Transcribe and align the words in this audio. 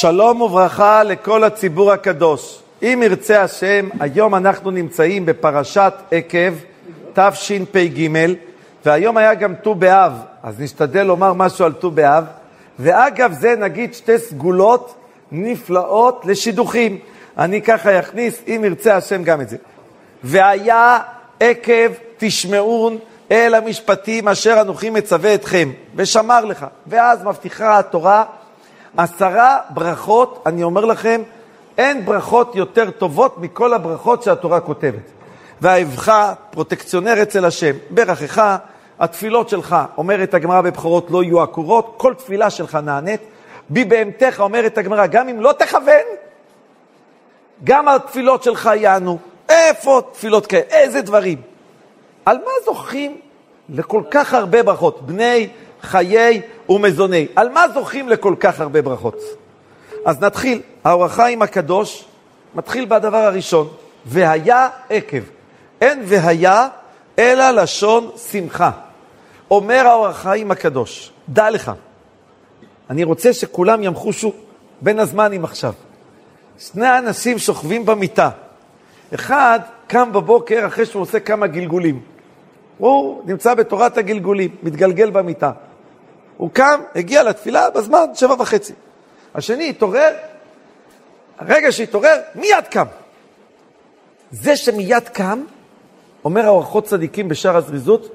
שלום 0.00 0.40
וברכה 0.40 1.02
לכל 1.02 1.44
הציבור 1.44 1.92
הקדוש. 1.92 2.60
אם 2.82 3.02
ירצה 3.04 3.42
השם, 3.42 3.88
היום 4.00 4.34
אנחנו 4.34 4.70
נמצאים 4.70 5.26
בפרשת 5.26 5.92
עקב, 6.10 6.52
תשפ"ג, 7.12 8.08
והיום 8.84 9.16
היה 9.16 9.34
גם 9.34 9.54
ט"ו 9.54 9.74
באב, 9.74 10.12
אז 10.42 10.60
נשתדל 10.60 11.02
לומר 11.02 11.32
משהו 11.32 11.64
על 11.64 11.72
ט"ו 11.72 11.90
באב. 11.90 12.24
ואגב 12.78 13.32
זה 13.32 13.54
נגיד 13.56 13.94
שתי 13.94 14.18
סגולות 14.18 14.94
נפלאות 15.32 16.22
לשידוכים. 16.24 16.98
אני 17.38 17.62
ככה 17.62 17.98
אכניס, 17.98 18.42
אם 18.46 18.62
ירצה 18.64 18.96
השם, 18.96 19.24
גם 19.24 19.40
את 19.40 19.48
זה. 19.48 19.56
והיה 20.24 20.98
עקב 21.40 21.92
תשמעון 22.18 22.98
אל 23.30 23.54
המשפטים 23.54 24.28
אשר 24.28 24.60
אנוכי 24.60 24.90
מצווה 24.90 25.34
אתכם, 25.34 25.70
ושמר 25.96 26.44
לך. 26.44 26.66
ואז 26.86 27.24
מבטיחה 27.24 27.78
התורה 27.78 28.24
עשרה 28.96 29.58
ברכות, 29.70 30.42
אני 30.46 30.62
אומר 30.62 30.84
לכם, 30.84 31.22
אין 31.78 32.04
ברכות 32.04 32.56
יותר 32.56 32.90
טובות 32.90 33.38
מכל 33.38 33.74
הברכות 33.74 34.22
שהתורה 34.22 34.60
כותבת. 34.60 35.10
והאבך 35.60 36.32
פרוטקציונר 36.50 37.22
אצל 37.22 37.44
השם, 37.44 37.72
ברכך, 37.90 38.56
התפילות 39.00 39.48
שלך, 39.48 39.76
אומרת 39.96 40.34
הגמרא 40.34 40.60
בבחורות, 40.60 41.10
לא 41.10 41.22
יהיו 41.22 41.42
עקורות, 41.42 41.94
כל 41.96 42.14
תפילה 42.14 42.50
שלך 42.50 42.74
נענית. 42.74 43.20
בי 43.68 43.84
בהמתך, 43.84 44.40
אומרת 44.40 44.78
הגמרא, 44.78 45.06
גם 45.06 45.28
אם 45.28 45.40
לא 45.40 45.52
תכוון, 45.52 46.04
גם 47.64 47.88
התפילות 47.88 48.42
שלך 48.42 48.70
יענו. 48.76 49.18
איפה 49.48 50.00
תפילות 50.12 50.46
כאלה? 50.46 50.62
איזה 50.70 51.02
דברים? 51.02 51.38
על 52.24 52.36
מה 52.36 52.52
זוכים 52.64 53.20
לכל 53.68 54.02
כך 54.10 54.34
הרבה 54.34 54.62
ברכות? 54.62 55.06
בני, 55.06 55.48
חיי 55.82 56.40
ומזוני. 56.68 57.26
על 57.36 57.48
מה 57.48 57.68
זוכים 57.74 58.08
לכל 58.08 58.34
כך 58.40 58.60
הרבה 58.60 58.82
ברכות? 58.82 59.16
אז 60.06 60.20
נתחיל. 60.20 60.60
האור 60.84 61.04
החיים 61.04 61.42
הקדוש 61.42 62.04
מתחיל 62.54 62.84
בדבר 62.84 63.16
הראשון, 63.16 63.68
והיה 64.06 64.68
עקב. 64.90 65.22
אין 65.80 66.02
והיה, 66.06 66.68
אלא 67.18 67.50
לשון 67.50 68.10
שמחה. 68.30 68.70
אומר 69.50 69.86
האור 69.86 70.06
החיים 70.06 70.50
הקדוש, 70.50 71.12
דע 71.28 71.50
לך, 71.50 71.72
אני 72.90 73.04
רוצה 73.04 73.32
שכולם 73.32 73.82
ימחושו 73.82 74.32
בין 74.80 74.98
הזמנים 74.98 75.44
עכשיו. 75.44 75.72
שני 76.58 76.98
אנשים 76.98 77.38
שוכבים 77.38 77.86
במיטה. 77.86 78.30
אחד 79.14 79.60
קם 79.86 80.12
בבוקר 80.12 80.66
אחרי 80.66 80.86
שהוא 80.86 81.02
עושה 81.02 81.20
כמה 81.20 81.46
גלגולים. 81.46 82.00
הוא 82.78 83.22
נמצא 83.26 83.54
בתורת 83.54 83.98
הגלגולים, 83.98 84.50
מתגלגל 84.62 85.10
במיטה. 85.10 85.52
הוא 86.40 86.50
קם, 86.52 86.80
הגיע 86.94 87.22
לתפילה 87.22 87.70
בזמן 87.70 88.04
שבע 88.14 88.34
וחצי. 88.38 88.72
השני 89.34 89.68
התעורר, 89.68 90.12
הרגע 91.38 91.72
שהתעורר, 91.72 92.16
מיד 92.34 92.64
קם. 92.70 92.84
זה 94.30 94.56
שמיד 94.56 95.08
קם, 95.08 95.42
אומר 96.24 96.46
האורחות 96.46 96.84
צדיקים 96.84 97.28
בשער 97.28 97.56
הזריזות, 97.56 98.08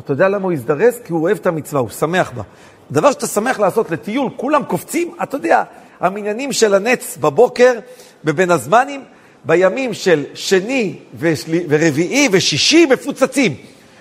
אתה 0.00 0.12
יודע 0.12 0.28
למה 0.28 0.44
הוא 0.44 0.52
הזדרז? 0.52 1.00
כי 1.04 1.12
הוא 1.12 1.22
אוהב 1.22 1.36
את 1.36 1.46
המצווה, 1.46 1.80
הוא 1.80 1.90
שמח 1.90 2.30
בה. 2.30 2.42
דבר 2.90 3.12
שאתה 3.12 3.26
שמח 3.26 3.60
לעשות 3.60 3.90
לטיול, 3.90 4.30
כולם 4.36 4.64
קופצים, 4.64 5.14
אתה 5.22 5.36
יודע, 5.36 5.62
המניינים 6.00 6.52
של 6.52 6.74
הנץ 6.74 7.16
בבוקר, 7.20 7.78
בבין 8.24 8.50
הזמנים, 8.50 9.04
בימים 9.44 9.94
של 9.94 10.24
שני 10.34 10.98
ושל... 11.18 11.58
ורביעי 11.68 12.28
ושישי 12.32 12.86
מפוצצים. 12.86 13.56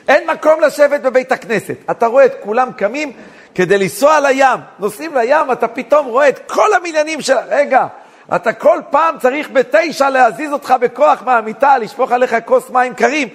אין 0.08 0.30
מקום 0.30 0.61
לשבת 0.61 1.02
בבית 1.02 1.31
הכנסת. 1.31 1.75
אתה 1.91 2.06
רואה 2.06 2.25
את 2.25 2.33
כולם 2.44 2.72
קמים 2.78 3.11
כדי 3.55 3.77
לנסוע 3.77 4.19
לים. 4.19 4.59
נוסעים 4.80 5.16
לים, 5.16 5.52
אתה 5.52 5.67
פתאום 5.67 6.05
רואה 6.05 6.30
את 6.30 6.52
כל 6.52 6.73
המניינים 6.73 7.21
של... 7.21 7.33
רגע, 7.49 7.88
אתה 8.35 8.53
כל 8.53 8.80
פעם 8.89 9.16
צריך 9.19 9.49
בתשע 9.53 10.09
להזיז 10.09 10.53
אותך 10.53 10.73
בכוח 10.81 11.23
מהמיטה, 11.25 11.77
לשפוך 11.77 12.11
עליך 12.11 12.35
כוס 12.45 12.69
מים 12.69 12.94
קרים, 12.94 13.27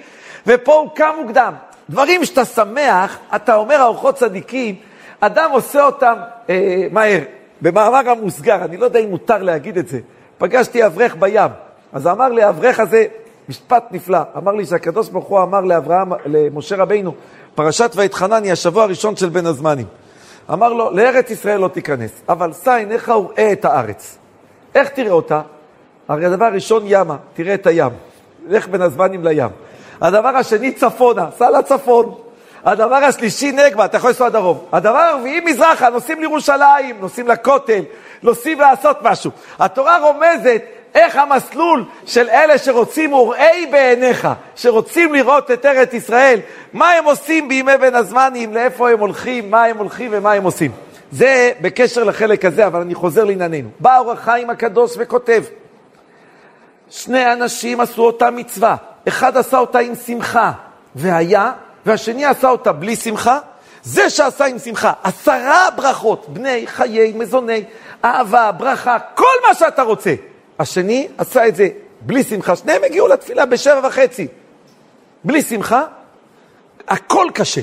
ופה 0.47 0.73
הוא 0.73 0.89
קם 0.95 1.11
מוקדם. 1.21 1.53
דברים 1.89 2.25
שאתה 2.25 2.45
שמח, 2.45 3.17
אתה 3.35 3.55
אומר 3.55 3.81
ארוחות 3.81 4.15
צדיקים, 4.15 4.75
אדם 5.19 5.51
עושה 5.51 5.85
אותם 5.85 6.15
אה, 6.49 6.87
מהר. 6.91 7.19
במאמר 7.61 8.09
המוסגר, 8.09 8.65
אני 8.65 8.77
לא 8.77 8.85
יודע 8.85 8.99
אם 8.99 9.09
מותר 9.09 9.43
להגיד 9.43 9.77
את 9.77 9.87
זה, 9.87 9.99
פגשתי 10.37 10.85
אברך 10.85 11.15
בים, 11.15 11.51
אז 11.93 12.07
אמר 12.07 12.27
לי 12.27 12.43
האברך 12.43 12.79
הזה 12.79 13.05
משפט 13.49 13.83
נפלא, 13.91 14.19
אמר 14.37 14.51
לי 14.51 14.65
שהקדוש 14.65 15.09
ברוך 15.09 15.25
הוא 15.25 15.41
אמר 15.41 15.61
לאברהם, 15.61 16.11
למשה 16.25 16.75
רבינו, 16.75 17.13
פרשת 17.55 17.91
ואתחנני, 17.95 18.51
השבוע 18.51 18.83
הראשון 18.83 19.15
של 19.15 19.29
בין 19.29 19.45
הזמנים. 19.45 19.85
אמר 20.53 20.73
לו, 20.73 20.91
לארץ 20.91 21.29
ישראל 21.29 21.59
לא 21.59 21.67
תיכנס, 21.67 22.11
אבל 22.29 22.53
שא 22.53 22.71
עיניך 22.71 23.07
וראה 23.07 23.51
את 23.51 23.65
הארץ. 23.65 24.17
איך 24.75 24.89
תראה 24.89 25.11
אותה? 25.11 25.41
הרי 26.07 26.25
הדבר 26.25 26.45
הראשון 26.45 26.83
ימה, 26.85 27.17
תראה 27.33 27.53
את 27.53 27.67
הים. 27.67 27.91
לך 28.47 28.67
בין 28.67 28.81
הזמנים 28.81 29.23
לים. 29.23 29.49
הדבר 30.01 30.29
השני 30.29 30.71
צפונה, 30.71 31.27
סע 31.37 31.49
לצפון. 31.49 32.15
הדבר 32.63 32.95
השלישי 32.95 33.51
נגבה, 33.51 33.85
אתה 33.85 33.97
יכול 33.97 34.09
לנסוע 34.09 34.29
דרום. 34.29 34.59
הדבר 34.71 34.97
הרביעי 34.97 35.39
מזרחה, 35.39 35.89
נוסעים 35.89 36.19
לירושלים, 36.19 36.97
נוסעים 36.99 37.27
לכותל, 37.27 37.81
נוסעים 38.23 38.59
לעשות 38.59 38.97
משהו. 39.01 39.31
התורה 39.59 39.97
רומזת 39.97 40.61
איך 40.97 41.15
המסלול 41.15 41.83
של 42.05 42.29
אלה 42.29 42.57
שרוצים 42.57 43.13
וראי 43.13 43.67
בעיניך, 43.71 44.27
שרוצים 44.55 45.13
לראות 45.13 45.51
את 45.51 45.65
ארץ 45.65 45.93
ישראל, 45.93 46.39
מה 46.73 46.91
הם 46.91 47.05
עושים 47.05 47.47
בימי 47.47 47.77
בין 47.79 47.95
הזמנים, 47.95 48.53
לאיפה 48.53 48.89
הם 48.89 48.99
הולכים, 48.99 49.51
מה 49.51 49.63
הם 49.63 49.77
הולכים 49.77 50.11
ומה 50.13 50.31
הם 50.31 50.43
עושים. 50.43 50.71
זה 51.11 51.51
בקשר 51.61 52.03
לחלק 52.03 52.45
הזה, 52.45 52.67
אבל 52.67 52.81
אני 52.81 52.95
חוזר 52.95 53.23
לענייננו. 53.23 53.69
בא 53.79 53.97
אור 53.97 54.11
החיים 54.11 54.49
הקדוש 54.49 54.93
וכותב, 54.97 55.43
שני 56.89 57.33
אנשים 57.33 57.79
עשו 57.79 58.05
אותה 58.05 58.31
מצווה, 58.31 58.75
אחד 59.07 59.37
עשה 59.37 59.57
אותה 59.57 59.79
עם 59.79 59.95
שמחה, 59.95 60.51
והיה, 60.95 61.51
והשני 61.85 62.25
עשה 62.25 62.49
אותה 62.49 62.71
בלי 62.71 62.95
שמחה, 62.95 63.39
זה 63.83 64.09
שעשה 64.09 64.45
עם 64.45 64.59
שמחה 64.59 64.93
עשרה 65.03 65.67
ברכות, 65.75 66.25
בני, 66.29 66.67
חיי, 66.67 67.13
מזוני, 67.15 67.63
אהבה, 68.05 68.51
ברכה, 68.51 68.97
כל 69.15 69.35
מה 69.47 69.55
שאתה 69.55 69.81
רוצה. 69.81 70.13
השני 70.59 71.07
עשה 71.17 71.47
את 71.47 71.55
זה 71.55 71.67
בלי 72.01 72.23
שמחה, 72.23 72.55
שניהם 72.55 72.83
הגיעו 72.83 73.07
לתפילה 73.07 73.45
בשבע 73.45 73.87
וחצי. 73.87 74.27
בלי 75.23 75.41
שמחה, 75.41 75.83
הכל 76.87 77.27
קשה. 77.33 77.61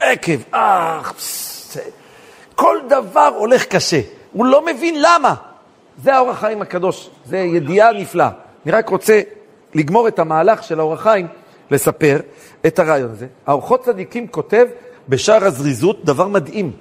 עקב, 0.00 0.40
אך, 0.50 1.14
כל 2.54 2.78
דבר 2.88 3.32
הולך 3.38 3.64
קשה. 3.64 4.00
הוא 4.32 4.46
לא 4.46 4.66
מבין 4.66 4.94
למה. 4.98 5.34
זה 6.02 6.14
האור 6.14 6.30
החיים 6.30 6.62
הקדוש, 6.62 7.10
זה 7.26 7.38
ידיעה 7.38 7.92
נפלאה. 7.92 8.30
אני 8.64 8.72
רק 8.72 8.88
רוצה 8.88 9.20
לגמור 9.74 10.08
את 10.08 10.18
המהלך 10.18 10.62
של 10.62 10.80
האור 10.80 10.92
החיים, 10.92 11.26
לספר 11.70 12.20
את 12.66 12.78
הרעיון 12.78 13.10
הזה. 13.10 13.26
האורחות 13.46 13.84
צדיקים 13.84 14.26
כותב 14.26 14.66
בשער 15.08 15.44
הזריזות 15.44 16.04
דבר 16.04 16.28
מדהים. 16.28 16.72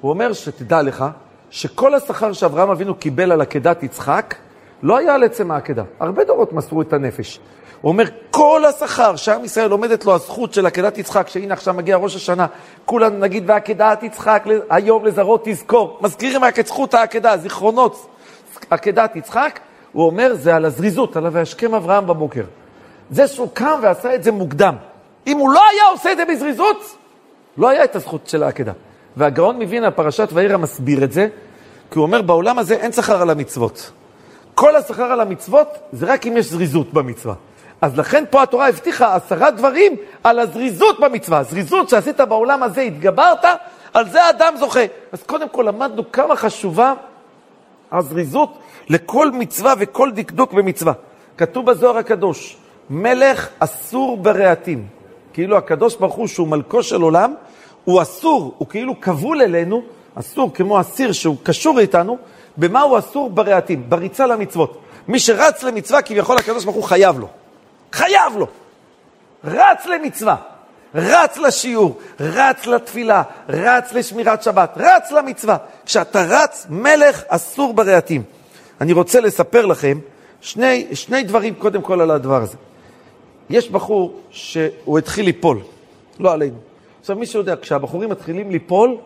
הוא 0.00 0.10
אומר 0.10 0.32
שתדע 0.32 0.82
לך 0.82 1.04
שכל 1.52 1.94
השכר 1.94 2.32
שאברהם 2.32 2.70
אבינו 2.70 2.94
קיבל 2.94 3.32
על 3.32 3.40
עקדת 3.40 3.82
יצחק, 3.82 4.34
לא 4.82 4.96
היה 4.96 5.14
על 5.14 5.24
עצם 5.24 5.50
העקדה. 5.50 5.82
הרבה 6.00 6.24
דורות 6.24 6.52
מסרו 6.52 6.82
את 6.82 6.92
הנפש. 6.92 7.40
הוא 7.80 7.92
אומר, 7.92 8.04
כל 8.30 8.64
השכר 8.64 9.16
שעם 9.16 9.44
ישראל 9.44 9.70
עומדת 9.70 10.04
לו 10.04 10.14
הזכות 10.14 10.54
של 10.54 10.66
עקדת 10.66 10.98
יצחק, 10.98 11.28
שהנה 11.28 11.54
עכשיו 11.54 11.74
מגיע 11.74 11.96
ראש 11.96 12.16
השנה, 12.16 12.46
כולנו 12.84 13.18
נגיד 13.18 13.44
ועקדת 13.46 14.02
יצחק, 14.02 14.44
היום 14.70 15.04
לזרות 15.04 15.42
תזכור. 15.44 15.98
מזכירים 16.00 16.44
רק 16.44 16.58
את 16.58 16.66
זכות 16.66 16.94
העקדה, 16.94 17.36
זיכרונות 17.36 18.06
עקדת 18.70 19.16
יצחק, 19.16 19.60
הוא 19.92 20.06
אומר, 20.06 20.34
זה 20.34 20.56
על 20.56 20.64
הזריזות, 20.64 21.16
עליו 21.16 21.32
וישכם 21.32 21.74
אברהם 21.74 22.06
בבוקר. 22.06 22.44
זה 23.10 23.26
שהוא 23.26 23.48
קם 23.54 23.78
ועשה 23.82 24.14
את 24.14 24.22
זה 24.22 24.32
מוקדם. 24.32 24.74
אם 25.26 25.38
הוא 25.38 25.50
לא 25.50 25.60
היה 25.72 25.84
עושה 25.92 26.12
את 26.12 26.16
זה 26.16 26.24
בזריזות, 26.24 26.96
לא 27.56 27.68
היה 27.68 27.84
את 27.84 27.96
הזכות 27.96 28.26
של 28.26 28.42
העקדה. 28.42 28.72
והגאון 29.16 29.62
מווילנה, 29.62 29.90
פרשת 29.90 30.28
ואירא, 30.32 30.56
מסביר 30.56 31.04
את 31.04 31.12
זה, 31.12 31.28
כי 31.90 31.98
הוא 31.98 32.02
אומר, 32.02 32.22
בעולם 32.22 32.58
הזה 32.58 32.74
אין 32.74 32.92
שכר 32.92 33.22
על 33.22 33.30
המצוות. 33.30 33.90
כל 34.54 34.76
השכר 34.76 35.04
על 35.04 35.20
המצוות 35.20 35.68
זה 35.92 36.12
רק 36.12 36.26
אם 36.26 36.36
יש 36.36 36.46
זריזות 36.46 36.92
במצווה. 36.92 37.34
אז 37.80 37.98
לכן 37.98 38.24
פה 38.30 38.42
התורה 38.42 38.68
הבטיחה 38.68 39.14
עשרה 39.14 39.50
דברים 39.50 39.96
על 40.24 40.38
הזריזות 40.38 41.00
במצווה. 41.00 41.42
זריזות 41.42 41.88
שעשית 41.88 42.20
בעולם 42.20 42.62
הזה, 42.62 42.80
התגברת, 42.80 43.44
על 43.94 44.08
זה 44.08 44.24
האדם 44.24 44.54
זוכה. 44.58 44.84
אז 45.12 45.22
קודם 45.22 45.48
כל 45.48 45.62
למדנו 45.68 46.12
כמה 46.12 46.36
חשובה 46.36 46.94
הזריזות 47.92 48.58
לכל 48.88 49.30
מצווה 49.30 49.74
וכל 49.78 50.10
דקדוק 50.10 50.52
במצווה. 50.52 50.92
כתוב 51.38 51.70
בזוהר 51.70 51.98
הקדוש, 51.98 52.56
מלך 52.90 53.48
אסור 53.58 54.16
ברהטים. 54.16 54.86
כאילו 55.32 55.56
הקדוש 55.56 55.96
ברוך 55.96 56.14
הוא, 56.14 56.26
שהוא 56.26 56.48
מלכו 56.48 56.82
של 56.82 57.02
עולם, 57.02 57.34
הוא 57.84 58.02
אסור, 58.02 58.54
הוא 58.58 58.68
כאילו 58.68 59.00
כבול 59.00 59.42
אלינו, 59.42 59.82
אסור 60.14 60.54
כמו 60.54 60.80
אסיר 60.80 61.12
שהוא 61.12 61.36
קשור 61.42 61.80
איתנו, 61.80 62.18
במה 62.56 62.80
הוא 62.80 62.98
אסור 62.98 63.30
ברהטים? 63.30 63.84
בריצה 63.88 64.26
למצוות. 64.26 64.78
מי 65.08 65.18
שרץ 65.18 65.62
למצווה, 65.62 66.02
כביכול 66.02 66.38
הקדוש 66.38 66.64
ברוך 66.64 66.76
הוא 66.76 66.84
חייב 66.84 67.18
לו. 67.18 67.28
חייב 67.92 68.36
לו. 68.36 68.46
רץ 69.44 69.86
למצווה. 69.86 70.36
רץ 70.94 71.36
לשיעור, 71.36 71.98
רץ 72.20 72.66
לתפילה, 72.66 73.22
רץ 73.48 73.92
לשמירת 73.92 74.42
שבת, 74.42 74.72
רץ 74.76 75.12
למצווה. 75.12 75.56
כשאתה 75.86 76.22
רץ, 76.22 76.66
מלך 76.70 77.22
אסור 77.28 77.74
ברהטים. 77.74 78.22
אני 78.80 78.92
רוצה 78.92 79.20
לספר 79.20 79.66
לכם 79.66 79.98
שני, 80.40 80.86
שני 80.92 81.22
דברים 81.22 81.54
קודם 81.54 81.82
כל 81.82 82.00
על 82.00 82.10
הדבר 82.10 82.42
הזה. 82.42 82.56
יש 83.50 83.70
בחור 83.70 84.20
שהוא 84.30 84.98
התחיל 84.98 85.24
ליפול, 85.24 85.60
לא 86.20 86.32
עלינו. 86.32 86.71
עכשיו, 87.02 87.16
מי 87.16 87.26
שיודע, 87.26 87.54
כשהבחורים 87.62 88.10
מתחילים 88.10 88.50
ליפול, 88.50 88.96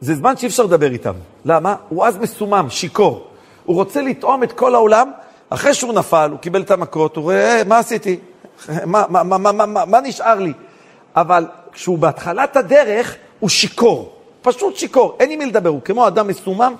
זה 0.00 0.14
זמן 0.14 0.36
שאי 0.36 0.48
אפשר 0.48 0.62
לדבר 0.62 0.92
איתם. 0.92 1.14
למה? 1.44 1.76
הוא 1.88 2.04
אז 2.04 2.18
מסומם, 2.18 2.66
שיכור. 2.70 3.26
הוא 3.64 3.76
רוצה 3.76 4.02
לטעום 4.02 4.42
את 4.42 4.52
כל 4.52 4.74
העולם, 4.74 5.10
אחרי 5.48 5.74
שהוא 5.74 5.92
נפל, 5.92 6.28
הוא 6.30 6.38
קיבל 6.38 6.62
את 6.62 6.70
המכות, 6.70 7.16
הוא 7.16 7.22
רואה, 7.22 7.58
אה, 7.58 7.64
מה 7.64 7.78
עשיתי? 7.78 8.18
מה, 8.86 9.04
מה, 9.08 9.22
מה, 9.22 9.38
מה, 9.38 9.66
מה, 9.66 9.84
מה 9.84 10.00
נשאר 10.00 10.38
לי? 10.38 10.52
אבל 11.16 11.46
כשהוא 11.72 11.98
בהתחלת 11.98 12.56
הדרך, 12.56 13.16
הוא 13.40 13.48
שיכור. 13.48 14.12
פשוט 14.42 14.76
שיכור, 14.76 15.16
אין 15.20 15.30
עם 15.30 15.38
מי 15.38 15.46
לדבר, 15.46 15.68
הוא 15.68 15.80
כמו 15.82 16.06
אדם 16.06 16.26
מסומם, 16.26 16.74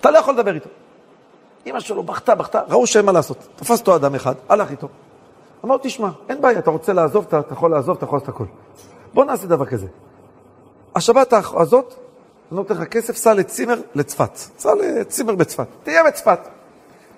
אתה 0.00 0.10
לא 0.10 0.18
יכול 0.18 0.34
לדבר 0.34 0.54
איתו. 0.54 0.68
אמא 1.66 1.80
שלו 1.80 2.02
בכתה, 2.02 2.34
בכתה, 2.34 2.60
ראו 2.68 2.86
שאין 2.86 3.04
מה 3.04 3.12
לעשות. 3.12 3.38
תפס 3.56 3.80
אותו 3.80 3.96
אדם 3.96 4.14
אחד, 4.14 4.34
הלך 4.48 4.70
איתו. 4.70 4.88
אמר, 5.64 5.76
תשמע, 5.82 6.08
אין 6.28 6.40
בעיה, 6.40 6.58
אתה 6.58 6.70
רוצה 6.70 6.92
לעזוב, 6.92 7.24
אתה, 7.28 7.38
אתה 7.38 7.52
יכול 7.52 7.70
לעזוב, 7.70 7.96
אתה 7.96 8.04
יכול 8.04 8.16
לעשות 8.16 8.28
הכל. 8.28 8.44
בוא 9.14 9.24
נעשה 9.24 9.46
דבר 9.46 9.66
כזה. 9.66 9.86
השבת 10.96 11.32
הזאת, 11.32 11.94
אני 12.52 12.56
נותן 12.56 12.74
לך 12.74 12.84
כסף, 12.84 13.16
סע 13.16 13.34
לצימר 13.34 13.80
לצפת. 13.94 14.36
סע 14.58 14.74
לצימר 14.74 15.34
בצפת. 15.34 15.66
תהיה 15.82 16.04
בצפת. 16.04 16.38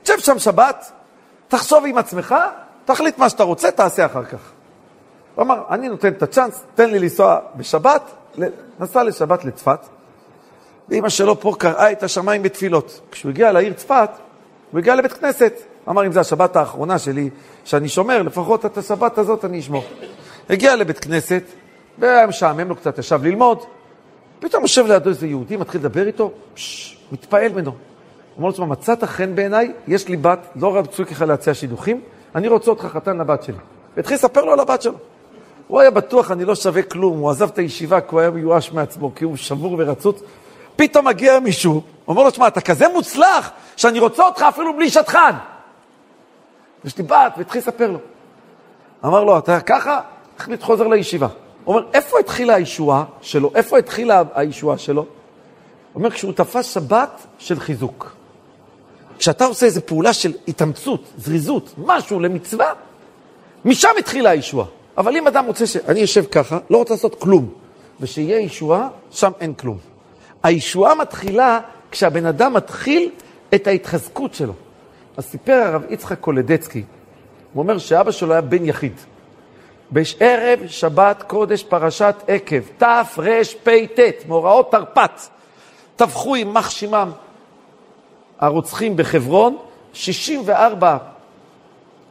תשב 0.02 0.18
שם 0.18 0.38
שבת, 0.38 0.92
תחשוב 1.48 1.84
עם 1.86 1.98
עצמך, 1.98 2.34
תחליט 2.84 3.18
מה 3.18 3.28
שאתה 3.28 3.42
רוצה, 3.42 3.70
תעשה 3.70 4.06
אחר 4.06 4.24
כך. 4.24 4.38
הוא 5.34 5.42
אמר, 5.44 5.62
אני 5.70 5.88
נותן 5.88 6.08
את 6.08 6.22
הצ'אנס, 6.22 6.62
תן 6.74 6.90
לי 6.90 6.98
לנסוע 6.98 7.38
בשבת, 7.56 8.02
נסע 8.80 9.02
לשבת 9.02 9.44
לצפת, 9.44 9.80
ואימא 10.88 11.08
שלו 11.08 11.40
פה 11.40 11.54
קראה 11.58 11.92
את 11.92 12.02
השמיים 12.02 12.42
בתפילות. 12.42 13.00
כשהוא 13.10 13.30
הגיע 13.30 13.52
לעיר 13.52 13.72
צפת, 13.72 14.10
הוא 14.70 14.78
הגיע 14.78 14.94
לבית 14.94 15.12
כנסת. 15.12 15.52
אמר, 15.88 16.06
אם 16.06 16.12
זו 16.12 16.20
השבת 16.20 16.56
האחרונה 16.56 16.98
שלי, 16.98 17.30
שאני 17.64 17.88
שומר, 17.88 18.22
לפחות 18.22 18.66
את 18.66 18.78
השבת 18.78 19.18
הזאת 19.18 19.44
אני 19.44 19.58
אשמור. 19.58 19.84
הגיע 20.50 20.76
לבית 20.76 20.98
כנסת, 20.98 21.42
והיה 21.98 22.26
משעמם 22.26 22.68
לו 22.68 22.76
קצת, 22.76 22.98
ישב 22.98 23.24
ללמוד, 23.24 23.58
פתאום 24.40 24.62
יושב 24.62 24.86
לידו 24.86 25.08
איזה 25.08 25.26
יהודי, 25.26 25.56
מתחיל 25.56 25.80
לדבר 25.80 26.06
איתו, 26.06 26.30
פש, 26.54 26.98
מתפעל 27.12 27.52
ממנו. 27.52 27.72
אומר 28.36 28.50
לו, 28.58 28.66
מצאת 28.66 29.04
חן 29.04 29.34
בעיניי, 29.34 29.72
יש 29.88 30.08
לי 30.08 30.16
בת, 30.16 30.38
לא 30.56 30.76
רצוי 30.76 31.06
ככה 31.06 31.24
להציע 31.24 31.54
שידוכים, 31.54 32.00
אני 32.34 32.48
רוצה 32.48 32.70
אותך 32.70 32.84
חתן 32.84 33.16
לבת 33.16 33.42
שלי. 33.42 33.56
והתחיל 33.96 34.16
לספר 34.16 34.44
לו 34.44 34.52
על 34.52 34.60
הבת 34.60 34.82
שלו. 34.82 34.94
הוא 35.68 35.80
היה 35.80 35.90
בטוח, 35.90 36.30
אני 36.30 36.44
לא 36.44 36.54
שווה 36.54 36.82
כלום, 36.82 37.18
הוא 37.18 37.30
עזב 37.30 37.48
את 37.48 37.58
הישיבה 37.58 38.00
כי 38.00 38.06
הוא 38.10 38.20
היה 38.20 38.30
מיואש 38.30 38.72
מעצמו, 38.72 39.14
כי 39.14 39.24
הוא 39.24 39.36
שבור 39.36 39.76
ורצוץ. 39.78 40.20
פתאום 40.76 41.06
מגיע 41.06 41.40
מישהו, 41.40 41.82
אומר 42.08 42.22
לו, 42.22 42.30
שמע, 42.30 42.48
אתה 42.48 42.60
כזה 42.60 42.88
מוצלח, 42.88 43.50
שאני 43.76 43.98
רוצה 44.00 44.22
אותך 44.22 44.42
אפילו 44.42 44.76
בלי 44.76 44.90
שטחן. 44.90 45.32
יש 46.84 46.98
לי 46.98 47.04
בת, 47.04 47.32
והתחיל 47.36 47.60
לספר 47.60 47.90
לו. 47.90 47.98
אמר 49.04 49.24
לו, 49.24 49.38
אתה 49.38 49.60
ככה? 49.60 50.00
החליט 50.38 50.62
חוזר 50.62 50.86
לישיבה. 50.86 51.28
אומר, 51.74 51.86
איפה 51.94 52.18
התחילה 52.18 52.54
הישועה 52.54 53.04
שלו? 53.20 53.50
איפה 53.54 53.78
התחילה 53.78 54.22
הישועה 54.34 54.78
שלו? 54.78 55.02
הוא 55.02 55.08
אומר, 55.94 56.10
כשהוא 56.10 56.32
תפס 56.32 56.74
שבת 56.74 57.26
של 57.38 57.60
חיזוק. 57.60 58.16
כשאתה 59.18 59.44
עושה 59.44 59.66
איזו 59.66 59.80
פעולה 59.86 60.12
של 60.12 60.32
התאמצות, 60.48 61.04
זריזות, 61.16 61.74
משהו 61.78 62.20
למצווה, 62.20 62.72
משם 63.64 63.88
התחילה 63.98 64.30
הישועה. 64.30 64.66
אבל 64.98 65.16
אם 65.16 65.26
אדם 65.26 65.44
רוצה 65.44 65.66
ש... 65.66 65.76
אני 65.76 66.00
יושב 66.00 66.24
ככה, 66.24 66.58
לא 66.70 66.76
רוצה 66.78 66.94
לעשות 66.94 67.14
כלום, 67.20 67.48
ושיהיה 68.00 68.40
ישועה, 68.40 68.88
שם 69.10 69.32
אין 69.40 69.54
כלום. 69.54 69.78
הישועה 70.42 70.94
מתחילה 70.94 71.60
כשהבן 71.90 72.26
אדם 72.26 72.52
מתחיל 72.52 73.10
את 73.54 73.66
ההתחזקות 73.66 74.34
שלו. 74.34 74.52
אז 75.16 75.24
סיפר 75.24 75.52
הרב 75.52 75.82
יצחק 75.90 76.20
קולדצקי, 76.20 76.84
הוא 77.52 77.62
אומר 77.62 77.78
שאבא 77.78 78.10
שלו 78.10 78.32
היה 78.32 78.40
בן 78.40 78.64
יחיד. 78.64 78.92
בערב 79.90 80.58
שבת 80.66 81.22
קודש 81.26 81.62
פרשת 81.62 82.14
עקב, 82.28 82.60
תרפ"ט, 82.78 84.26
מאורעות 84.28 84.72
תרפ"ט, 84.72 85.28
טבחו 85.96 86.36
יימח 86.36 86.70
שמם 86.70 87.10
הרוצחים 88.38 88.96
בחברון, 88.96 89.56
64 89.92 90.96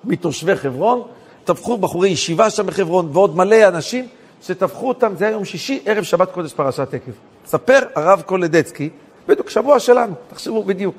מתושבי 0.04 0.56
חברון, 0.56 1.04
טבחו 1.44 1.78
בחורי 1.78 2.10
ישיבה 2.10 2.50
שם 2.50 2.66
בחברון, 2.66 3.10
ועוד 3.14 3.36
מלא 3.36 3.68
אנשים 3.68 4.08
שטבחו 4.42 4.88
אותם, 4.88 5.16
זה 5.16 5.26
היה 5.26 5.32
יום 5.32 5.46
שישי, 5.46 5.82
ערב 5.86 6.04
שבת 6.04 6.32
קודש 6.32 6.54
פרשת 6.54 6.94
עקב. 6.94 7.12
ספר 7.46 7.80
הרב 7.96 8.22
קולדצקי, 8.22 8.90
בדיוק, 9.28 9.50
שבוע 9.50 9.80
שלנו, 9.80 10.14
תחשבו 10.30 10.64
בדיוק. 10.64 10.96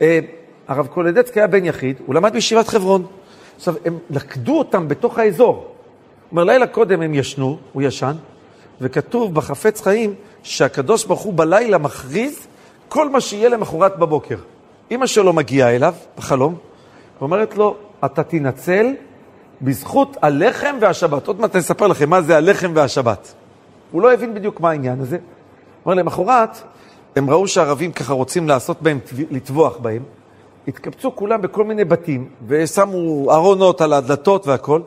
אה, 0.00 0.18
הרב 0.68 0.86
קולדצקי 0.86 1.40
היה 1.40 1.46
בן 1.46 1.64
יחיד, 1.64 1.96
הוא 2.06 2.14
למד 2.14 2.32
בישיבת 2.32 2.68
חברון. 2.68 3.06
עכשיו, 3.56 3.74
הם 3.84 3.98
לכדו 4.10 4.58
אותם 4.58 4.88
בתוך 4.88 5.18
האזור. 5.18 5.71
אומר, 6.32 6.44
לילה 6.44 6.66
קודם 6.66 7.02
הם 7.02 7.14
ישנו, 7.14 7.58
הוא 7.72 7.82
ישן, 7.82 8.16
וכתוב 8.80 9.34
בחפץ 9.34 9.80
חיים 9.80 10.14
שהקדוש 10.42 11.04
ברוך 11.04 11.20
הוא 11.20 11.34
בלילה 11.34 11.78
מכריז 11.78 12.46
כל 12.88 13.08
מה 13.08 13.20
שיהיה 13.20 13.48
למחרת 13.48 13.98
בבוקר. 13.98 14.36
אמא 14.90 15.06
שלו 15.06 15.32
מגיעה 15.32 15.76
אליו 15.76 15.94
בחלום, 16.18 16.54
ואומרת 17.18 17.56
לו, 17.56 17.76
אתה 18.04 18.22
תנצל 18.22 18.86
בזכות 19.62 20.16
הלחם 20.22 20.76
והשבת. 20.80 21.26
עוד 21.26 21.40
מעט 21.40 21.54
אני 21.54 21.60
אספר 21.60 21.86
לכם 21.86 22.10
מה 22.10 22.22
זה 22.22 22.36
הלחם 22.36 22.72
והשבת. 22.74 23.34
הוא 23.90 24.02
לא 24.02 24.12
הבין 24.12 24.34
בדיוק 24.34 24.60
מה 24.60 24.70
העניין 24.70 25.00
הזה. 25.00 25.18
אומר, 25.86 25.94
למחרת, 25.94 26.62
הם 27.16 27.30
ראו 27.30 27.48
שהערבים 27.48 27.92
ככה 27.92 28.12
רוצים 28.12 28.48
לעשות 28.48 28.82
בהם, 28.82 28.98
לטבוח 29.30 29.76
בהם. 29.76 30.02
התקבצו 30.68 31.16
כולם 31.16 31.42
בכל 31.42 31.64
מיני 31.64 31.84
בתים, 31.84 32.28
ושמו 32.46 33.32
ארונות 33.32 33.80
על 33.80 33.92
הדלתות 33.92 34.46
והכל, 34.46 34.80